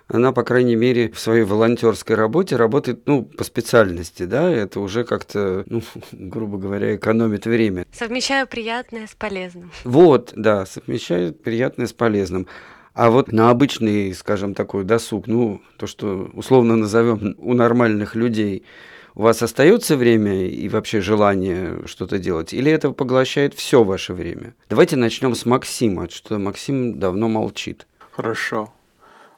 она, 0.07 0.31
по 0.31 0.43
крайней 0.43 0.75
мере, 0.75 1.11
в 1.11 1.19
своей 1.19 1.43
волонтерской 1.43 2.15
работе 2.15 2.55
работает, 2.55 3.07
ну, 3.07 3.23
по 3.23 3.43
специальности, 3.43 4.23
да, 4.23 4.49
это 4.51 4.79
уже 4.79 5.03
как-то, 5.03 5.63
ну, 5.67 5.81
грубо 6.11 6.57
говоря, 6.57 6.95
экономит 6.95 7.45
время. 7.45 7.87
Совмещаю 7.91 8.47
приятное 8.47 9.07
с 9.07 9.15
полезным. 9.15 9.71
Вот, 9.83 10.31
да, 10.35 10.65
совмещает 10.65 11.41
приятное 11.43 11.87
с 11.87 11.93
полезным. 11.93 12.47
А 12.93 13.09
вот 13.09 13.31
на 13.31 13.49
обычный, 13.49 14.13
скажем, 14.13 14.53
такой 14.53 14.83
досуг, 14.85 15.27
ну, 15.27 15.61
то, 15.77 15.87
что 15.87 16.29
условно 16.33 16.75
назовем 16.75 17.35
у 17.37 17.53
нормальных 17.53 18.15
людей– 18.15 18.63
у 19.15 19.21
вас 19.21 19.41
остается 19.41 19.97
время 19.97 20.47
и 20.47 20.67
вообще 20.69 21.01
желание 21.01 21.85
что-то 21.85 22.19
делать? 22.19 22.53
Или 22.53 22.71
это 22.71 22.91
поглощает 22.91 23.53
все 23.53 23.83
ваше 23.83 24.13
время? 24.13 24.53
Давайте 24.69 24.97
начнем 24.97 25.33
с 25.35 25.45
Максима, 25.45 26.09
что 26.09 26.37
Максим 26.37 26.99
давно 26.99 27.29
молчит. 27.29 27.87
Хорошо. 28.11 28.73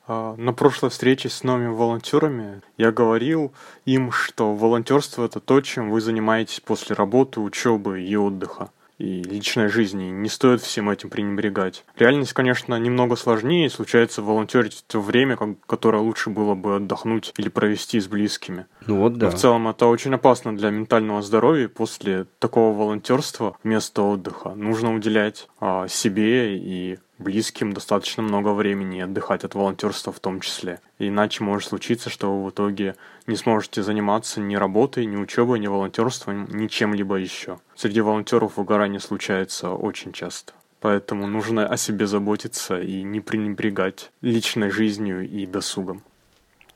А, 0.07 0.35
на 0.37 0.53
прошлой 0.53 0.89
встрече 0.89 1.29
с 1.29 1.43
новыми 1.43 1.67
волонтерами 1.67 2.61
я 2.77 2.91
говорил 2.91 3.53
им, 3.85 4.11
что 4.11 4.55
волонтерство 4.55 5.25
это 5.25 5.39
то, 5.39 5.61
чем 5.61 5.91
вы 5.91 6.01
занимаетесь 6.01 6.59
после 6.59 6.95
работы, 6.95 7.39
учебы 7.39 8.01
и 8.01 8.15
отдыха 8.15 8.71
и 8.97 9.21
личной 9.21 9.67
жизни. 9.67 10.05
Не 10.05 10.29
стоит 10.29 10.61
всем 10.61 10.89
этим 10.89 11.09
пренебрегать. 11.09 11.85
Реальность, 11.97 12.33
конечно, 12.33 12.75
немного 12.75 13.15
сложнее, 13.15 13.69
случается 13.69 14.21
волонтерить 14.21 14.83
то 14.87 14.99
время, 14.99 15.37
которое 15.65 15.99
лучше 15.99 16.29
было 16.29 16.55
бы 16.55 16.77
отдохнуть 16.77 17.33
или 17.37 17.49
провести 17.49 17.99
с 17.99 18.07
близкими. 18.07 18.65
Ну 18.85 18.97
вот 18.97 19.17
да. 19.17 19.27
Но 19.27 19.31
в 19.31 19.35
целом 19.35 19.67
это 19.67 19.85
очень 19.85 20.13
опасно 20.13 20.55
для 20.55 20.69
ментального 20.69 21.21
здоровья. 21.21 21.67
После 21.67 22.25
такого 22.39 22.75
волонтерства 22.75 23.57
вместо 23.63 24.01
отдыха 24.01 24.49
нужно 24.55 24.93
уделять 24.95 25.47
а, 25.59 25.87
себе 25.87 26.57
и 26.57 26.99
близким 27.19 27.73
достаточно 27.73 28.23
много 28.23 28.53
времени 28.53 29.01
отдыхать 29.01 29.43
от 29.43 29.55
волонтерства 29.55 30.13
в 30.13 30.19
том 30.19 30.39
числе. 30.39 30.79
иначе 30.99 31.43
может 31.43 31.69
случиться, 31.69 32.09
что 32.09 32.35
вы 32.35 32.45
в 32.45 32.49
итоге 32.51 32.95
не 33.25 33.35
сможете 33.35 33.83
заниматься 33.83 34.39
ни 34.39 34.55
работой, 34.55 35.05
ни 35.05 35.15
учебой, 35.15 35.59
ни 35.59 35.67
волонтерством, 35.67 36.47
ни 36.49 36.67
чем-либо 36.67 37.15
еще. 37.15 37.59
Среди 37.75 38.01
волонтеров 38.01 38.57
выгорание 38.57 38.99
случается 38.99 39.71
очень 39.71 40.13
часто. 40.13 40.53
Поэтому 40.79 41.25
нужно 41.25 41.67
о 41.67 41.75
себе 41.75 42.05
заботиться 42.05 42.79
и 42.79 43.01
не 43.01 43.19
пренебрегать 43.19 44.11
личной 44.21 44.69
жизнью 44.69 45.27
и 45.27 45.45
досугом. 45.45 46.03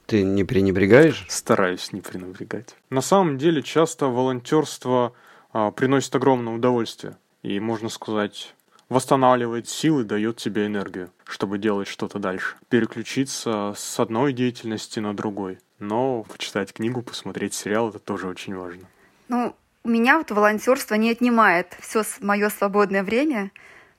Ты 0.08 0.24
не 0.24 0.44
пренебрегаешь? 0.44 1.26
Стараюсь 1.30 1.94
не 1.94 2.02
пренебрегать. 2.02 2.76
На 2.90 3.02
самом 3.02 3.38
деле 3.38 3.62
часто 3.62 4.08
волонтерство 4.08 5.14
а, 5.54 5.72
приносит 5.72 6.16
огромное 6.16 6.54
удовольствие. 6.54 7.16
И 7.44 7.60
можно 7.60 7.90
сказать, 7.90 8.54
восстанавливает 8.92 9.70
силы, 9.70 10.04
дает 10.04 10.36
тебе 10.36 10.66
энергию, 10.66 11.12
чтобы 11.24 11.58
делать 11.58 11.88
что-то 11.88 12.20
дальше. 12.20 12.58
Переключиться 12.68 13.74
с 13.76 14.00
одной 14.02 14.34
деятельности 14.34 15.00
на 15.00 15.16
другой. 15.16 15.60
Но 15.80 16.24
почитать 16.24 16.74
книгу, 16.74 17.02
посмотреть 17.02 17.54
сериал, 17.54 17.90
это 17.90 18.00
тоже 18.00 18.28
очень 18.28 18.54
важно. 18.54 18.82
Ну, 19.30 19.56
у 19.86 19.90
меня 19.90 20.18
вот 20.18 20.30
волонтерство 20.32 20.96
не 20.96 21.10
отнимает 21.10 21.78
все 21.80 22.04
мое 22.20 22.50
свободное 22.50 23.04
время. 23.04 23.52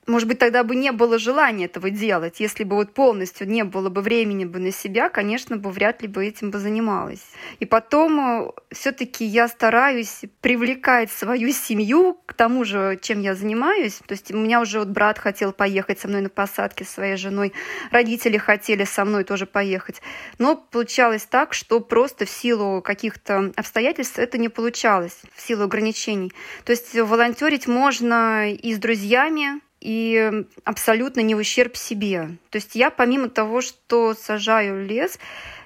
Может 0.05 0.27
быть, 0.27 0.39
тогда 0.39 0.63
бы 0.63 0.75
не 0.75 0.91
было 0.91 1.17
желания 1.17 1.65
этого 1.65 1.89
делать. 1.89 2.41
Если 2.41 2.65
бы 2.65 2.75
вот 2.75 2.93
полностью 2.93 3.47
не 3.47 3.63
было 3.63 3.89
бы 3.89 4.01
времени 4.01 4.43
бы 4.43 4.59
на 4.59 4.71
себя, 4.71 5.09
конечно, 5.09 5.55
бы 5.55 5.71
вряд 5.71 6.01
ли 6.01 6.09
бы 6.09 6.25
этим 6.25 6.51
бы 6.51 6.59
занималась. 6.59 7.23
И 7.59 7.65
потом 7.65 8.19
э, 8.19 8.51
все-таки 8.71 9.23
я 9.23 9.47
стараюсь 9.47 10.21
привлекать 10.41 11.09
свою 11.09 11.51
семью 11.53 12.19
к 12.25 12.33
тому 12.33 12.65
же, 12.65 12.99
чем 13.01 13.21
я 13.21 13.33
занимаюсь. 13.33 14.01
То 14.05 14.13
есть 14.13 14.33
у 14.33 14.37
меня 14.37 14.59
уже 14.59 14.79
вот 14.79 14.89
брат 14.89 15.19
хотел 15.19 15.53
поехать 15.53 15.99
со 15.99 16.09
мной 16.09 16.21
на 16.21 16.29
посадке 16.29 16.83
с 16.83 16.89
своей 16.89 17.15
женой, 17.15 17.53
родители 17.91 18.37
хотели 18.37 18.83
со 18.83 19.05
мной 19.05 19.23
тоже 19.23 19.45
поехать. 19.45 20.01
Но 20.37 20.55
получалось 20.55 21.23
так, 21.23 21.53
что 21.53 21.79
просто 21.79 22.25
в 22.25 22.29
силу 22.29 22.81
каких-то 22.81 23.53
обстоятельств 23.55 24.19
это 24.19 24.37
не 24.37 24.49
получалось, 24.49 25.21
в 25.33 25.41
силу 25.41 25.63
ограничений. 25.63 26.33
То 26.65 26.71
есть 26.71 26.93
волонтерить 26.93 27.67
можно 27.67 28.51
и 28.51 28.73
с 28.73 28.77
друзьями, 28.77 29.61
и 29.83 30.45
абсолютно 30.63 31.19
не 31.19 31.35
в 31.35 31.39
ущерб 31.39 31.75
себе. 31.75 32.29
То 32.49 32.55
есть 32.55 32.73
я 32.75 32.89
помимо 32.89 33.27
того, 33.27 33.59
что 33.59 34.13
сажаю 34.13 34.85
лес, 34.85 35.19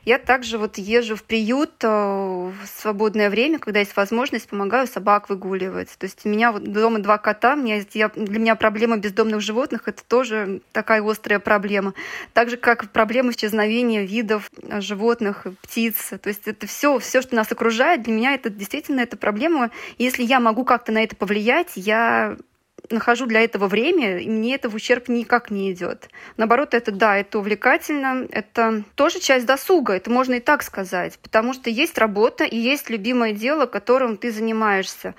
я 0.05 0.17
также 0.17 0.57
вот 0.57 0.77
езжу 0.77 1.17
в 1.17 1.23
приют 1.23 1.83
э, 1.83 1.87
в 1.87 2.55
свободное 2.65 3.29
время, 3.29 3.59
когда 3.59 3.79
есть 3.79 3.95
возможность, 3.95 4.47
помогаю 4.47 4.87
собак 4.87 5.29
выгуливать. 5.29 5.89
То 5.99 6.05
есть 6.05 6.25
у 6.25 6.29
меня 6.29 6.53
вот 6.53 6.63
дома 6.63 6.99
два 6.99 7.17
кота, 7.17 7.57
мне, 7.57 7.85
я, 7.93 8.07
для 8.07 8.39
меня 8.39 8.55
проблема 8.55 8.97
бездомных 8.97 9.41
животных– 9.41 9.81
это 9.85 10.01
тоже 10.05 10.61
такая 10.71 11.03
острая 11.03 11.39
проблема. 11.39 11.93
Так 12.33 12.49
же, 12.49 12.55
как 12.55 12.89
проблема 12.91 13.31
исчезновения 13.31 14.03
видов 14.03 14.49
э, 14.63 14.79
животных, 14.79 15.45
птиц. 15.61 16.13
То 16.21 16.29
есть 16.29 16.47
это 16.47 16.65
все, 16.67 16.97
все, 16.99 17.21
что 17.21 17.35
нас 17.35 17.51
окружает, 17.51 18.03
для 18.03 18.13
меня 18.13 18.33
это 18.33 18.49
действительно 18.49 19.01
это 19.01 19.17
проблема. 19.17 19.71
Если 19.97 20.23
я 20.23 20.39
могу 20.39 20.63
как-то 20.63 20.93
на 20.93 21.03
это 21.03 21.17
повлиять, 21.17 21.73
я 21.75 22.37
нахожу 22.89 23.25
для 23.25 23.41
этого 23.41 23.67
время, 23.67 24.19
и 24.19 24.29
мне 24.29 24.55
это 24.55 24.69
в 24.69 24.75
ущерб 24.75 25.07
никак 25.07 25.51
не 25.51 25.71
идет. 25.71 26.09
Наоборот, 26.37 26.73
это 26.73 26.91
да, 26.91 27.17
это 27.17 27.39
увлекательно, 27.39 28.27
это 28.31 28.83
тоже 28.95 29.19
часть 29.19 29.45
досуга, 29.45 29.93
это 29.93 30.09
можно 30.09 30.35
и 30.35 30.39
так 30.39 30.63
сказать, 30.63 31.19
потому 31.19 31.53
что 31.53 31.69
есть 31.69 31.97
работа 31.97 32.43
и 32.43 32.57
есть 32.57 32.89
любимое 32.89 33.33
дело, 33.33 33.65
которым 33.65 34.17
ты 34.17 34.31
занимаешься. 34.31 35.15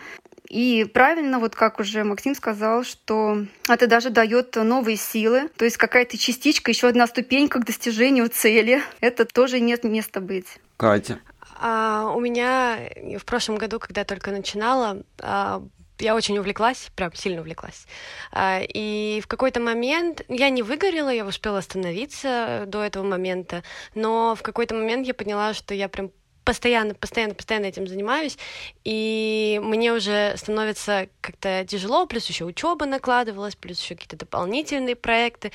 И 0.49 0.87
правильно, 0.93 1.39
вот 1.39 1.55
как 1.55 1.79
уже 1.79 2.05
Максим 2.05 2.35
сказал, 2.35 2.83
что 2.83 3.45
это 3.69 3.87
даже 3.87 4.09
дает 4.09 4.57
новые 4.57 4.97
силы, 4.97 5.51
то 5.57 5.65
есть 5.67 5.77
какая-то 5.77 6.17
частичка, 6.17 6.71
еще 6.71 6.89
одна 6.89 7.07
ступенька 7.07 7.61
к 7.61 7.67
достижению 7.67 8.29
цели. 8.31 8.83
Это 9.01 9.27
тоже 9.27 9.61
нет 9.61 9.85
места 9.85 10.21
быть. 10.21 10.59
Катя. 10.79 11.21
А, 11.61 12.13
у 12.15 12.21
меня 12.21 12.79
в 13.19 13.25
прошлом 13.25 13.57
году, 13.57 13.79
когда 13.79 14.03
я 14.03 14.05
только 14.05 14.31
начинала, 14.31 15.03
а, 15.21 15.63
я 15.99 16.15
очень 16.15 16.39
увлеклась, 16.39 16.91
прям 16.95 17.15
сильно 17.15 17.41
увлеклась. 17.41 17.87
А, 18.33 18.61
и 18.63 19.21
в 19.23 19.27
какой-то 19.27 19.61
момент 19.61 20.23
я 20.29 20.51
не 20.51 20.63
выгорела, 20.63 21.11
я 21.11 21.25
успела 21.25 21.59
остановиться 21.59 22.65
до 22.67 22.83
этого 22.83 23.05
момента, 23.05 23.63
но 23.95 24.35
в 24.35 24.43
какой-то 24.43 24.75
момент 24.75 25.07
я 25.07 25.15
поняла, 25.15 25.55
что 25.55 25.75
я 25.75 25.89
прям 25.89 26.11
постоянно, 26.49 26.95
постоянно, 26.95 27.35
постоянно 27.35 27.67
этим 27.67 27.87
занимаюсь, 27.87 28.39
и 28.83 29.61
мне 29.63 29.93
уже 29.93 30.33
становится 30.39 31.11
как-то 31.21 31.67
тяжело, 31.69 32.07
плюс 32.07 32.25
еще 32.25 32.47
учеба 32.47 32.87
накладывалась, 32.87 33.55
плюс 33.55 33.83
еще 33.83 33.97
какие-то 33.97 34.17
дополнительные 34.17 34.97
проекты. 34.97 35.53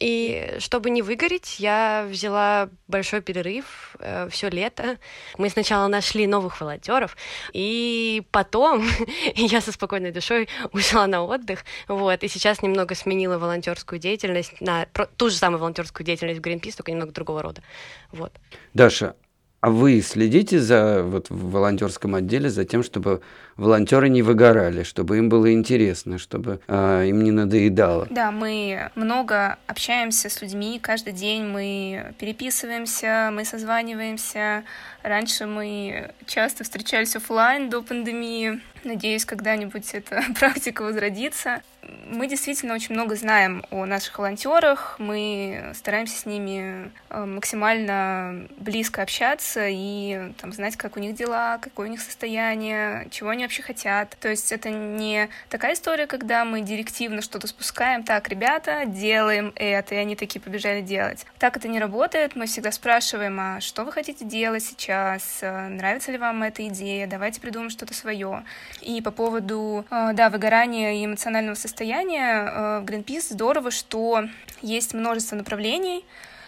И 0.00 0.56
чтобы 0.58 0.90
не 0.90 1.00
выгореть, 1.00 1.60
я 1.60 2.04
взяла 2.10 2.70
большой 2.88 3.20
перерыв 3.20 3.94
э, 4.00 4.28
все 4.32 4.50
лето. 4.50 4.98
Мы 5.38 5.48
сначала 5.48 5.86
нашли 5.86 6.26
новых 6.26 6.60
волонтеров, 6.60 7.16
и 7.52 8.24
потом 8.32 8.84
я 9.36 9.60
со 9.60 9.70
спокойной 9.70 10.10
душой 10.10 10.48
ушла 10.72 11.06
на 11.06 11.22
отдых, 11.22 11.64
вот, 11.86 12.24
и 12.24 12.26
сейчас 12.26 12.62
немного 12.62 12.96
сменила 12.96 13.38
волонтерскую 13.38 14.00
деятельность 14.00 14.60
на 14.60 14.86
ту 15.16 15.30
же 15.30 15.36
самую 15.36 15.60
волонтерскую 15.60 16.04
деятельность 16.04 16.40
в 16.40 16.42
Greenpeace, 16.42 16.78
только 16.78 16.90
немного 16.90 17.12
другого 17.12 17.42
рода. 17.42 17.62
Вот. 18.10 18.32
Даша, 18.74 19.14
а 19.62 19.70
вы 19.70 20.00
следите 20.02 20.58
за 20.60 21.04
вот 21.04 21.30
в 21.30 21.50
волонтерском 21.52 22.16
отделе 22.16 22.50
за 22.50 22.64
тем, 22.64 22.82
чтобы 22.82 23.20
волонтеры 23.56 24.08
не 24.08 24.22
выгорали, 24.22 24.82
чтобы 24.82 25.18
им 25.18 25.28
было 25.28 25.52
интересно, 25.52 26.18
чтобы 26.18 26.60
э, 26.66 27.06
им 27.06 27.22
не 27.22 27.30
надоедало? 27.30 28.06
Да, 28.10 28.30
мы 28.30 28.90
много 28.94 29.58
общаемся 29.66 30.28
с 30.28 30.40
людьми, 30.42 30.78
каждый 30.82 31.12
день 31.12 31.44
мы 31.44 32.14
переписываемся, 32.18 33.30
мы 33.32 33.44
созваниваемся. 33.44 34.64
Раньше 35.02 35.46
мы 35.46 36.10
часто 36.26 36.64
встречались 36.64 37.16
офлайн 37.16 37.68
до 37.70 37.82
пандемии. 37.82 38.60
Надеюсь, 38.84 39.24
когда-нибудь 39.24 39.94
эта 39.94 40.22
практика 40.38 40.82
возродится 40.82 41.62
мы 42.06 42.26
действительно 42.26 42.74
очень 42.74 42.94
много 42.94 43.16
знаем 43.16 43.64
о 43.70 43.84
наших 43.86 44.18
волонтерах, 44.18 44.96
мы 44.98 45.72
стараемся 45.74 46.18
с 46.18 46.26
ними 46.26 46.90
э, 47.10 47.24
максимально 47.24 48.46
близко 48.58 49.02
общаться 49.02 49.66
и 49.68 50.32
там, 50.40 50.52
знать, 50.52 50.76
как 50.76 50.96
у 50.96 51.00
них 51.00 51.14
дела, 51.14 51.58
какое 51.58 51.88
у 51.88 51.90
них 51.90 52.00
состояние, 52.00 53.08
чего 53.10 53.30
они 53.30 53.41
вообще 53.44 53.62
хотят. 53.62 54.16
То 54.20 54.28
есть 54.28 54.52
это 54.52 54.70
не 54.70 55.28
такая 55.48 55.74
история, 55.74 56.06
когда 56.06 56.44
мы 56.44 56.60
директивно 56.60 57.22
что-то 57.22 57.46
спускаем, 57.46 58.02
так, 58.02 58.28
ребята, 58.28 58.84
делаем 58.86 59.52
это, 59.56 59.94
и 59.94 59.98
они 59.98 60.16
такие 60.16 60.40
побежали 60.40 60.80
делать. 60.80 61.26
Так 61.38 61.56
это 61.56 61.68
не 61.68 61.78
работает, 61.78 62.36
мы 62.36 62.46
всегда 62.46 62.72
спрашиваем, 62.72 63.38
а 63.40 63.60
что 63.60 63.84
вы 63.84 63.92
хотите 63.92 64.24
делать 64.24 64.62
сейчас, 64.62 65.40
нравится 65.42 66.12
ли 66.12 66.18
вам 66.18 66.42
эта 66.42 66.66
идея, 66.68 67.06
давайте 67.06 67.40
придумаем 67.40 67.70
что-то 67.70 67.94
свое. 67.94 68.44
И 68.80 69.00
по 69.00 69.10
поводу, 69.10 69.84
э, 69.90 70.10
да, 70.14 70.30
выгорания 70.30 70.94
и 70.94 71.04
эмоционального 71.04 71.54
состояния 71.54 72.44
э, 72.44 72.80
в 72.80 72.84
Greenpeace 72.84 73.32
здорово, 73.32 73.70
что 73.70 74.24
есть 74.60 74.94
множество 74.94 75.36
направлений, 75.36 76.04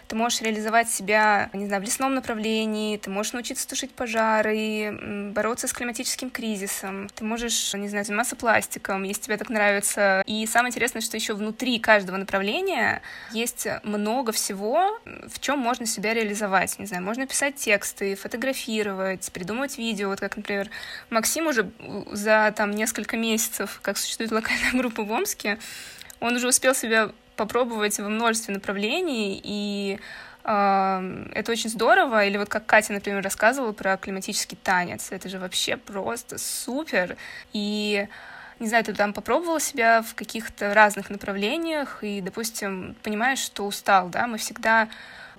ты 0.08 0.16
можешь 0.16 0.40
реализовать 0.42 0.88
себя, 0.88 1.50
не 1.52 1.66
знаю, 1.66 1.82
в 1.82 1.84
лесном 1.84 2.14
направлении, 2.14 2.96
ты 2.96 3.10
можешь 3.10 3.32
научиться 3.32 3.68
тушить 3.68 3.92
пожары, 3.92 5.30
бороться 5.32 5.68
с 5.68 5.72
климатическим 5.72 6.30
кризисом, 6.30 7.08
ты 7.14 7.24
можешь, 7.24 7.74
не 7.74 7.88
знаю, 7.88 8.04
заниматься 8.04 8.36
пластиком, 8.36 9.02
если 9.02 9.22
тебе 9.22 9.36
так 9.36 9.48
нравится. 9.48 10.22
И 10.26 10.46
самое 10.46 10.70
интересное, 10.70 11.02
что 11.02 11.16
еще 11.16 11.34
внутри 11.34 11.78
каждого 11.78 12.16
направления 12.16 13.02
есть 13.32 13.66
много 13.82 14.32
всего, 14.32 14.98
в 15.04 15.40
чем 15.40 15.58
можно 15.58 15.86
себя 15.86 16.14
реализовать. 16.14 16.78
Не 16.78 16.86
знаю, 16.86 17.02
можно 17.02 17.26
писать 17.26 17.56
тексты, 17.56 18.14
фотографировать, 18.14 19.30
придумывать 19.32 19.78
видео. 19.78 20.08
Вот 20.08 20.20
как, 20.20 20.36
например, 20.36 20.70
Максим 21.10 21.46
уже 21.46 21.70
за 22.12 22.52
там 22.56 22.70
несколько 22.70 23.16
месяцев, 23.16 23.80
как 23.82 23.98
существует 23.98 24.32
локальная 24.32 24.72
группа 24.72 25.02
в 25.02 25.10
Омске, 25.10 25.58
он 26.20 26.36
уже 26.36 26.48
успел 26.48 26.74
себя 26.74 27.10
попробовать 27.36 27.98
во 27.98 28.08
множестве 28.08 28.54
направлений, 28.54 29.40
и 29.42 29.98
э, 30.44 31.26
это 31.34 31.52
очень 31.52 31.70
здорово. 31.70 32.24
Или 32.26 32.36
вот 32.36 32.48
как 32.48 32.66
Катя, 32.66 32.92
например, 32.92 33.22
рассказывала 33.22 33.72
про 33.72 33.96
климатический 33.96 34.56
танец, 34.56 35.08
это 35.10 35.28
же 35.28 35.38
вообще 35.38 35.76
просто 35.76 36.38
супер. 36.38 37.16
И 37.52 38.06
не 38.60 38.68
знаю, 38.68 38.84
ты 38.84 38.94
там 38.94 39.12
попробовала 39.12 39.60
себя 39.60 40.02
в 40.02 40.14
каких-то 40.14 40.74
разных 40.74 41.10
направлениях 41.10 41.98
и, 42.02 42.20
допустим, 42.20 42.94
понимаешь, 43.02 43.40
что 43.40 43.66
устал, 43.66 44.08
да, 44.08 44.26
мы 44.26 44.38
всегда 44.38 44.88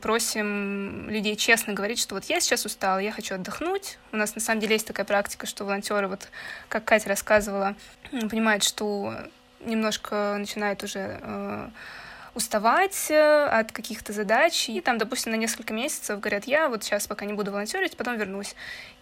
просим 0.01 1.09
людей 1.09 1.35
честно 1.35 1.73
говорить, 1.73 1.99
что 1.99 2.15
вот 2.15 2.25
я 2.25 2.39
сейчас 2.39 2.65
устала, 2.65 2.99
я 2.99 3.11
хочу 3.11 3.35
отдохнуть. 3.35 3.97
У 4.11 4.17
нас 4.17 4.35
на 4.35 4.41
самом 4.41 4.59
деле 4.59 4.73
есть 4.73 4.85
такая 4.85 5.05
практика, 5.05 5.47
что 5.47 5.65
волонтеры, 5.65 6.07
вот 6.07 6.29
как 6.69 6.85
Катя 6.85 7.09
рассказывала, 7.09 7.75
понимают, 8.11 8.63
что 8.63 9.15
немножко 9.65 10.35
начинает 10.37 10.83
уже 10.83 11.19
э, 11.21 11.69
уставать 12.35 13.09
э, 13.09 13.45
от 13.45 13.71
каких-то 13.71 14.11
задач, 14.11 14.69
и 14.69 14.81
там, 14.81 14.97
допустим, 14.97 15.31
на 15.31 15.37
несколько 15.37 15.73
месяцев 15.73 16.19
говорят, 16.19 16.43
я 16.45 16.67
вот 16.67 16.83
сейчас 16.83 17.07
пока 17.07 17.25
не 17.25 17.33
буду 17.33 17.51
волонтерить, 17.51 17.95
потом 17.95 18.17
вернусь. 18.17 18.55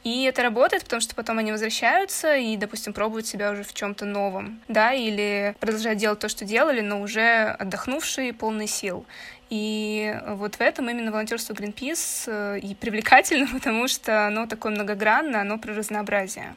И 0.04 0.23
это 0.23 0.43
работает, 0.43 0.84
потому 0.84 1.02
что 1.02 1.15
потом 1.15 1.39
они 1.39 1.52
возвращаются 1.52 2.36
и, 2.36 2.56
допустим, 2.58 2.93
пробуют 2.93 3.26
себя 3.26 3.52
уже 3.52 3.63
в 3.63 3.73
чем-то 3.73 4.06
новом, 4.06 4.62
да, 4.67 4.93
или 4.93 5.56
продолжают 5.60 5.97
делать 5.97 6.19
то, 6.19 6.30
что 6.30 6.45
делали, 6.45 6.82
но 6.82 7.02
уже 7.02 7.56
отдохнувшие, 7.60 8.34
полные 8.34 8.67
сил. 8.67 9.06
И 9.49 10.15
вот 10.28 10.56
в 10.56 10.62
этом 10.62 10.89
именно 10.89 11.12
волонтерство 11.12 11.54
Greenpeace 11.54 12.23
э, 12.28 12.60
и 12.60 12.76
привлекательно, 12.76 13.47
потому 13.54 13.88
что 13.88 14.28
оно 14.28 14.45
такое 14.45 14.71
многогранное, 14.71 15.41
оно 15.41 15.58
про 15.58 15.73
разнообразие. 15.73 16.56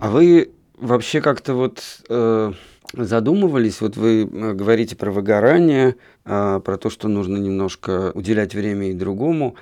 А 0.00 0.08
вы 0.08 0.50
вообще 0.82 1.20
как-то 1.20 1.54
вот 1.54 2.02
э, 2.08 2.52
задумывались, 2.92 3.80
вот 3.80 3.96
вы 3.96 4.22
э, 4.22 4.52
говорите 4.52 4.96
про 4.96 5.10
выгорание, 5.10 5.96
э, 6.24 6.60
про 6.62 6.76
то, 6.76 6.90
что 6.90 7.08
нужно 7.08 7.38
немножко 7.38 8.10
уделять 8.14 8.54
время 8.54 8.90
и 8.90 8.94
другому. 8.94 9.56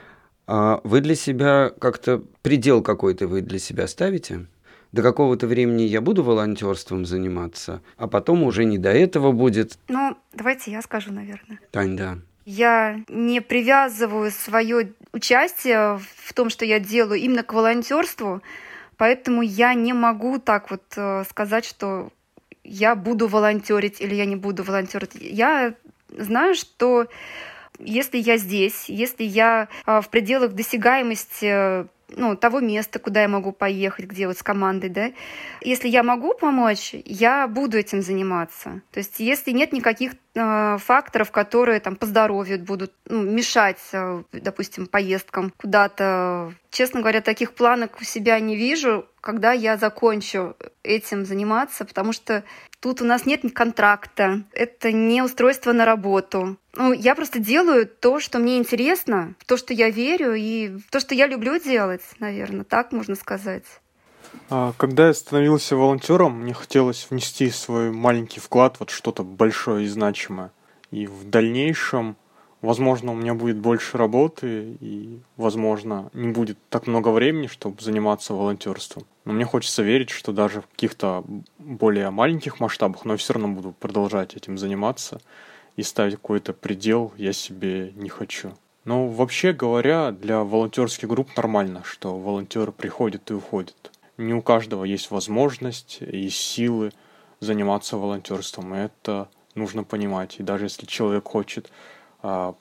А 0.46 0.80
вы 0.82 1.00
для 1.00 1.14
себя 1.14 1.70
как-то 1.78 2.22
предел 2.42 2.82
какой-то 2.82 3.28
вы 3.28 3.42
для 3.42 3.58
себя 3.58 3.86
ставите? 3.86 4.46
До 4.90 5.02
какого-то 5.02 5.46
времени 5.46 5.82
я 5.82 6.00
буду 6.00 6.24
волонтерством 6.24 7.06
заниматься, 7.06 7.80
а 7.96 8.08
потом 8.08 8.42
уже 8.42 8.64
не 8.64 8.76
до 8.78 8.90
этого 8.90 9.30
будет. 9.30 9.78
Ну, 9.86 10.16
давайте 10.34 10.72
я 10.72 10.82
скажу, 10.82 11.12
наверное. 11.12 11.60
Тань, 11.70 11.96
да. 11.96 12.18
Я 12.44 13.00
не 13.08 13.40
привязываю 13.40 14.32
свое 14.32 14.92
участие 15.12 16.00
в 16.16 16.32
том, 16.32 16.50
что 16.50 16.64
я 16.64 16.80
делаю, 16.80 17.20
именно 17.20 17.44
к 17.44 17.52
волонтерству, 17.52 18.42
Поэтому 19.00 19.40
я 19.40 19.72
не 19.72 19.94
могу 19.94 20.38
так 20.38 20.70
вот 20.70 20.82
э, 20.94 21.24
сказать, 21.26 21.64
что 21.64 22.10
я 22.62 22.94
буду 22.94 23.28
волонтерить 23.28 23.98
или 23.98 24.14
я 24.14 24.26
не 24.26 24.36
буду 24.36 24.62
волонтерить. 24.62 25.14
Я 25.14 25.72
знаю, 26.10 26.54
что 26.54 27.06
если 27.78 28.18
я 28.18 28.36
здесь, 28.36 28.90
если 28.90 29.24
я 29.24 29.68
э, 29.86 30.02
в 30.02 30.10
пределах 30.10 30.52
досягаемости 30.52 31.88
ну, 32.16 32.36
того 32.36 32.60
места, 32.60 32.98
куда 32.98 33.22
я 33.22 33.28
могу 33.28 33.52
поехать, 33.52 34.06
где 34.06 34.26
вот 34.26 34.36
с 34.36 34.42
командой, 34.42 34.90
да. 34.90 35.12
Если 35.62 35.88
я 35.88 36.02
могу 36.02 36.34
помочь, 36.34 36.94
я 37.04 37.48
буду 37.48 37.78
этим 37.78 38.02
заниматься. 38.02 38.82
То 38.90 38.98
есть 38.98 39.20
если 39.20 39.52
нет 39.52 39.72
никаких 39.72 40.12
э, 40.34 40.76
факторов, 40.78 41.30
которые 41.30 41.80
там 41.80 41.96
по 41.96 42.06
здоровью 42.06 42.58
будут 42.58 42.92
ну, 43.06 43.22
мешать, 43.22 43.80
э, 43.92 44.22
допустим, 44.32 44.86
поездкам 44.86 45.52
куда-то 45.56 46.52
честно 46.70 47.00
говоря, 47.00 47.20
таких 47.20 47.52
планок 47.54 47.98
у 48.00 48.04
себя 48.04 48.38
не 48.40 48.56
вижу, 48.56 49.06
когда 49.20 49.52
я 49.52 49.76
закончу 49.76 50.56
этим 50.82 51.24
заниматься, 51.24 51.84
потому 51.84 52.12
что 52.12 52.44
тут 52.80 53.02
у 53.02 53.04
нас 53.04 53.26
нет 53.26 53.42
контракта, 53.54 54.44
это 54.52 54.92
не 54.92 55.22
устройство 55.22 55.72
на 55.72 55.84
работу. 55.84 56.56
Ну, 56.74 56.92
я 56.92 57.14
просто 57.14 57.38
делаю 57.38 57.86
то, 57.86 58.20
что 58.20 58.38
мне 58.38 58.56
интересно, 58.56 59.34
то, 59.46 59.56
что 59.56 59.74
я 59.74 59.90
верю, 59.90 60.34
и 60.34 60.78
то, 60.90 61.00
что 61.00 61.14
я 61.14 61.26
люблю 61.26 61.58
делать, 61.58 62.02
наверное, 62.18 62.64
так 62.64 62.92
можно 62.92 63.14
сказать. 63.14 63.64
А, 64.48 64.72
когда 64.76 65.08
я 65.08 65.14
становился 65.14 65.76
волонтером, 65.76 66.40
мне 66.40 66.54
хотелось 66.54 67.06
внести 67.10 67.50
свой 67.50 67.90
маленький 67.90 68.40
вклад, 68.40 68.76
вот 68.78 68.90
что-то 68.90 69.22
большое 69.22 69.84
и 69.84 69.88
значимое. 69.88 70.52
И 70.90 71.06
в 71.06 71.28
дальнейшем, 71.28 72.16
возможно, 72.62 73.12
у 73.12 73.14
меня 73.14 73.34
будет 73.34 73.58
больше 73.58 73.98
работы, 73.98 74.76
и, 74.80 75.20
возможно, 75.36 76.10
не 76.12 76.28
будет 76.28 76.58
так 76.68 76.86
много 76.86 77.08
времени, 77.08 77.46
чтобы 77.46 77.80
заниматься 77.82 78.34
волонтерством. 78.34 79.04
Но 79.24 79.32
мне 79.32 79.44
хочется 79.44 79.82
верить, 79.82 80.10
что 80.10 80.32
даже 80.32 80.62
в 80.62 80.66
каких-то 80.68 81.24
более 81.58 82.10
маленьких 82.10 82.60
масштабах, 82.60 83.04
но 83.04 83.12
я 83.12 83.16
все 83.18 83.34
равно 83.34 83.48
буду 83.48 83.72
продолжать 83.78 84.34
этим 84.34 84.58
заниматься 84.58 85.20
и 85.76 85.82
ставить 85.82 86.14
какой-то 86.14 86.52
предел 86.52 87.12
я 87.16 87.32
себе 87.32 87.92
не 87.94 88.08
хочу. 88.08 88.52
Но 88.84 89.08
вообще 89.08 89.52
говоря, 89.52 90.10
для 90.10 90.42
волонтерских 90.42 91.08
групп 91.08 91.36
нормально, 91.36 91.82
что 91.84 92.18
волонтеры 92.18 92.72
приходят 92.72 93.30
и 93.30 93.34
уходят 93.34 93.90
не 94.20 94.34
у 94.34 94.42
каждого 94.42 94.84
есть 94.84 95.10
возможность 95.10 95.98
и 96.00 96.28
силы 96.28 96.92
заниматься 97.40 97.96
волонтерством. 97.96 98.74
И 98.74 98.78
это 98.78 99.28
нужно 99.54 99.82
понимать. 99.82 100.36
И 100.38 100.42
даже 100.42 100.66
если 100.66 100.86
человек 100.86 101.24
хочет 101.26 101.70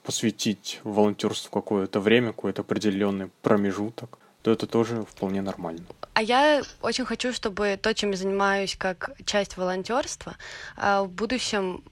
посвятить 0.03 0.79
волонтерству 0.83 1.51
какое-то 1.51 1.99
время, 1.99 2.27
какой-то 2.27 2.61
определенный 2.61 3.29
промежуток, 3.41 4.17
то 4.41 4.51
это 4.51 4.67
тоже 4.67 5.03
вполне 5.03 5.41
нормально. 5.41 5.85
А 6.13 6.21
я 6.21 6.63
очень 6.81 7.05
хочу, 7.05 7.33
чтобы 7.33 7.77
то, 7.81 7.93
чем 7.93 8.11
я 8.11 8.17
занимаюсь 8.17 8.75
как 8.77 9.11
часть 9.25 9.57
волонтерства, 9.57 10.35
а, 10.77 11.03
в 11.03 11.09
будущем 11.09 11.83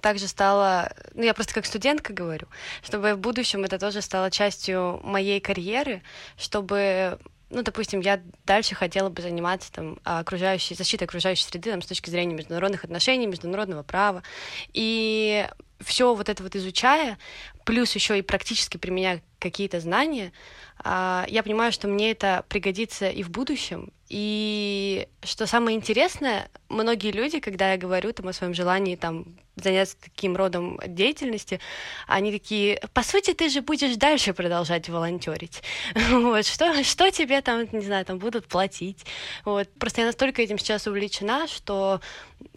также 0.00 0.28
стало, 0.28 0.92
ну 1.14 1.22
я 1.22 1.34
просто 1.34 1.54
как 1.54 1.66
студентка 1.66 2.12
говорю, 2.12 2.46
чтобы 2.82 3.14
в 3.14 3.18
будущем 3.18 3.64
это 3.64 3.78
тоже 3.78 4.00
стало 4.00 4.30
частью 4.30 5.00
моей 5.02 5.40
карьеры, 5.40 6.02
чтобы 6.36 7.18
ну, 7.48 7.62
допустим, 7.62 8.00
я 8.00 8.20
дальше 8.44 8.74
хотела 8.74 9.08
бы 9.08 9.22
заниматься 9.22 9.72
там 9.72 10.00
окружающей, 10.02 10.74
защитой 10.74 11.04
окружающей 11.04 11.44
среды 11.44 11.70
там, 11.70 11.80
с 11.80 11.86
точки 11.86 12.10
зрения 12.10 12.34
международных 12.34 12.82
отношений, 12.84 13.28
международного 13.28 13.84
права. 13.84 14.24
И 14.72 15.48
все 15.80 16.14
вот 16.14 16.28
это 16.28 16.42
вот 16.42 16.56
изучая, 16.56 17.18
плюс 17.64 17.94
еще 17.94 18.18
и 18.18 18.22
практически 18.22 18.76
применяя 18.76 19.22
какие-то 19.38 19.80
знания, 19.80 20.32
а, 20.78 21.24
я 21.28 21.42
понимаю, 21.42 21.72
что 21.72 21.88
мне 21.88 22.10
это 22.10 22.44
пригодится 22.48 23.08
и 23.08 23.22
в 23.22 23.30
будущем. 23.30 23.92
И 24.08 25.08
что 25.22 25.46
самое 25.46 25.76
интересное, 25.76 26.48
многие 26.68 27.10
люди, 27.10 27.40
когда 27.40 27.72
я 27.72 27.78
говорю 27.78 28.12
там, 28.12 28.28
о 28.28 28.32
своем 28.32 28.54
желании 28.54 28.96
там, 28.96 29.26
заняться 29.56 29.96
таким 30.00 30.36
родом 30.36 30.78
деятельности, 30.86 31.60
они 32.06 32.30
такие, 32.30 32.80
по 32.92 33.02
сути, 33.02 33.32
ты 33.32 33.48
же 33.48 33.62
будешь 33.62 33.96
дальше 33.96 34.32
продолжать 34.32 34.88
волонтерить. 34.88 35.62
Вот, 36.26 36.46
что, 36.46 36.82
что 36.84 37.10
тебе 37.10 37.40
там, 37.40 37.66
не 37.72 37.84
знаю, 37.84 38.04
там 38.04 38.18
будут 38.18 38.46
платить. 38.46 39.04
Вот. 39.44 39.68
Просто 39.78 40.02
я 40.02 40.06
настолько 40.06 40.42
этим 40.42 40.58
сейчас 40.58 40.86
увлечена, 40.86 41.46
что 41.46 42.00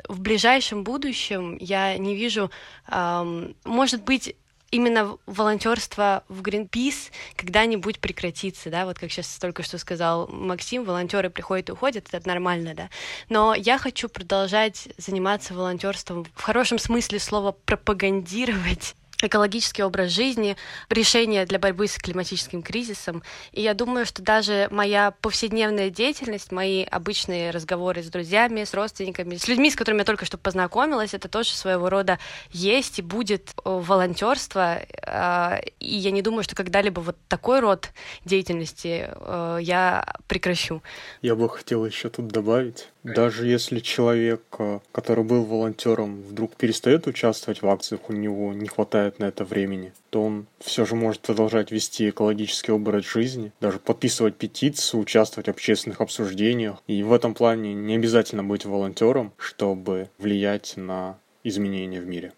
в 0.08 0.20
ближайшем 0.20 0.84
будущем 0.84 1.58
я 1.60 1.98
не 1.98 2.16
вижу, 2.16 2.52
эм, 2.88 3.56
может 3.64 4.04
быть, 4.04 4.36
именно 4.72 5.18
волонтерство 5.26 6.24
в 6.28 6.42
Greenpeace 6.42 7.12
когда-нибудь 7.36 8.00
прекратится, 8.00 8.70
да, 8.70 8.86
вот 8.86 9.00
как 9.00 9.12
сейчас 9.12 9.38
только 9.38 9.64
что 9.64 9.78
сказал 9.78 10.28
Максим, 10.28 10.84
волонтеры 10.84 11.30
приходят 11.30 11.70
и 11.70 11.72
уходят, 11.72 12.08
это 12.12 12.28
нормально, 12.28 12.74
да, 12.74 12.90
но 13.30 13.54
я 13.54 13.78
хочу 13.78 14.10
продолжать 14.10 14.90
заниматься 14.98 15.54
волонтерством 15.54 16.26
в 16.36 16.42
хорошем 16.42 16.80
смысле 16.80 17.20
слова 17.20 17.52
пропагандировать 17.52 18.96
экологический 19.22 19.84
образ 19.84 20.12
жизни, 20.12 20.56
решения 20.90 21.46
для 21.46 21.60
борьбы 21.60 21.88
с 21.88 21.98
климатическим 21.98 22.62
кризисом. 22.62 23.24
И 23.52 23.62
я 23.62 23.74
думаю, 23.74 24.06
что 24.06 24.22
даже 24.22 24.68
моя 24.72 25.12
повседневная 25.22 25.90
деятельность, 25.90 26.52
мои 26.52 26.84
обычные 26.84 27.52
разговоры 27.52 28.02
с 28.02 28.08
друзьями, 28.08 28.64
с 28.64 28.74
родственниками, 28.74 29.36
с 29.36 29.48
людьми, 29.48 29.70
с 29.70 29.76
которыми 29.76 30.00
я 30.00 30.06
только 30.06 30.26
что 30.26 30.38
познакомилась, 30.38 31.14
это 31.14 31.28
тоже 31.28 31.52
своего 31.52 31.90
рода 31.90 32.20
есть 32.52 33.00
и 33.00 33.02
будет 33.02 33.52
э, 33.58 33.62
волонтерство. 33.66 34.82
А, 35.06 35.60
и 35.80 35.96
я 35.96 36.12
не 36.12 36.22
думаю, 36.22 36.44
что 36.44 36.56
когда-либо 36.56 37.00
вот 37.02 37.18
такой 37.28 37.60
род 37.60 37.90
деятельности 38.26 39.10
э, 39.10 39.58
я 39.62 40.16
прекращу. 40.28 40.82
Я 41.22 41.36
бы 41.36 41.50
хотел 41.50 41.86
еще 41.86 42.10
тут 42.10 42.28
добавить, 42.28 42.88
даже 43.04 43.48
если 43.48 43.80
человек, 43.80 44.42
э, 44.60 44.80
который 44.92 45.24
был 45.24 45.46
волонтером, 45.46 46.22
вдруг 46.22 46.56
перестает 46.56 47.08
участвовать 47.08 47.62
в 47.62 47.68
акциях, 47.68 48.10
у 48.10 48.14
него 48.14 48.54
не 48.54 48.68
хватает 48.68 49.20
на 49.20 49.26
это 49.26 49.46
времени, 49.46 49.94
то 50.10 50.24
он 50.24 50.48
все 50.60 50.86
же 50.86 50.96
может 50.96 51.22
продолжать 51.22 51.72
вести 51.72 52.10
экологический 52.10 52.74
образ 52.74 53.06
жизни, 53.06 53.54
даже 53.62 53.80
подписывать 53.80 54.36
петиции, 54.36 54.98
участвовать 54.98 55.48
в 55.48 55.52
общественных 55.52 56.02
обсуждениях. 56.02 56.84
И 56.88 57.02
в 57.04 57.14
этом 57.14 57.34
плане 57.34 57.74
не 57.74 57.96
обязательно 57.96 58.44
быть 58.44 58.66
волонтером, 58.66 59.32
чтобы 59.38 60.10
влиять 60.18 60.74
на 60.76 61.18
изменения 61.44 62.02
в 62.02 62.08
мире. 62.08 62.34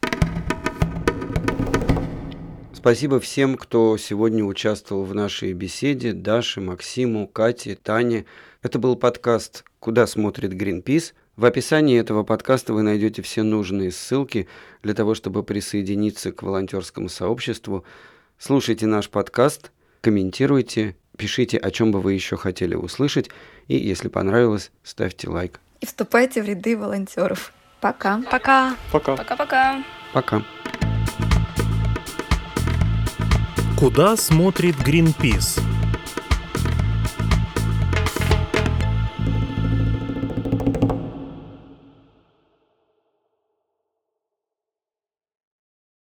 Спасибо 2.73 3.19
всем, 3.19 3.57
кто 3.57 3.97
сегодня 3.97 4.43
участвовал 4.43 5.05
в 5.05 5.13
нашей 5.13 5.53
беседе. 5.53 6.13
Даше, 6.13 6.61
Максиму, 6.61 7.27
Кате, 7.27 7.75
Тане. 7.75 8.25
Это 8.63 8.79
был 8.79 8.95
подкаст 8.95 9.65
«Куда 9.81 10.05
смотрит 10.05 10.53
Greenpeace». 10.53 11.13
В 11.35 11.43
описании 11.43 11.99
этого 11.99 12.21
подкаста 12.21 12.71
вы 12.71 12.83
найдете 12.83 13.23
все 13.23 13.41
нужные 13.41 13.91
ссылки 13.91 14.47
для 14.83 14.93
того, 14.93 15.15
чтобы 15.15 15.41
присоединиться 15.41 16.31
к 16.31 16.43
волонтерскому 16.43 17.09
сообществу. 17.09 17.83
Слушайте 18.37 18.85
наш 18.85 19.09
подкаст, 19.09 19.71
комментируйте, 20.01 20.95
пишите, 21.17 21.57
о 21.57 21.71
чем 21.71 21.91
бы 21.91 21.99
вы 21.99 22.13
еще 22.13 22.37
хотели 22.37 22.75
услышать, 22.75 23.31
и 23.67 23.75
если 23.75 24.07
понравилось, 24.07 24.71
ставьте 24.83 25.29
лайк. 25.29 25.59
И 25.79 25.87
вступайте 25.87 26.43
в 26.43 26.45
ряды 26.45 26.77
волонтеров. 26.77 27.51
Пока. 27.79 28.21
Пока. 28.29 28.75
Пока. 28.91 29.15
Пока-пока. 29.15 29.83
Пока. 30.13 30.45
Куда 33.79 34.15
смотрит 34.15 34.75
Greenpeace? 34.75 35.59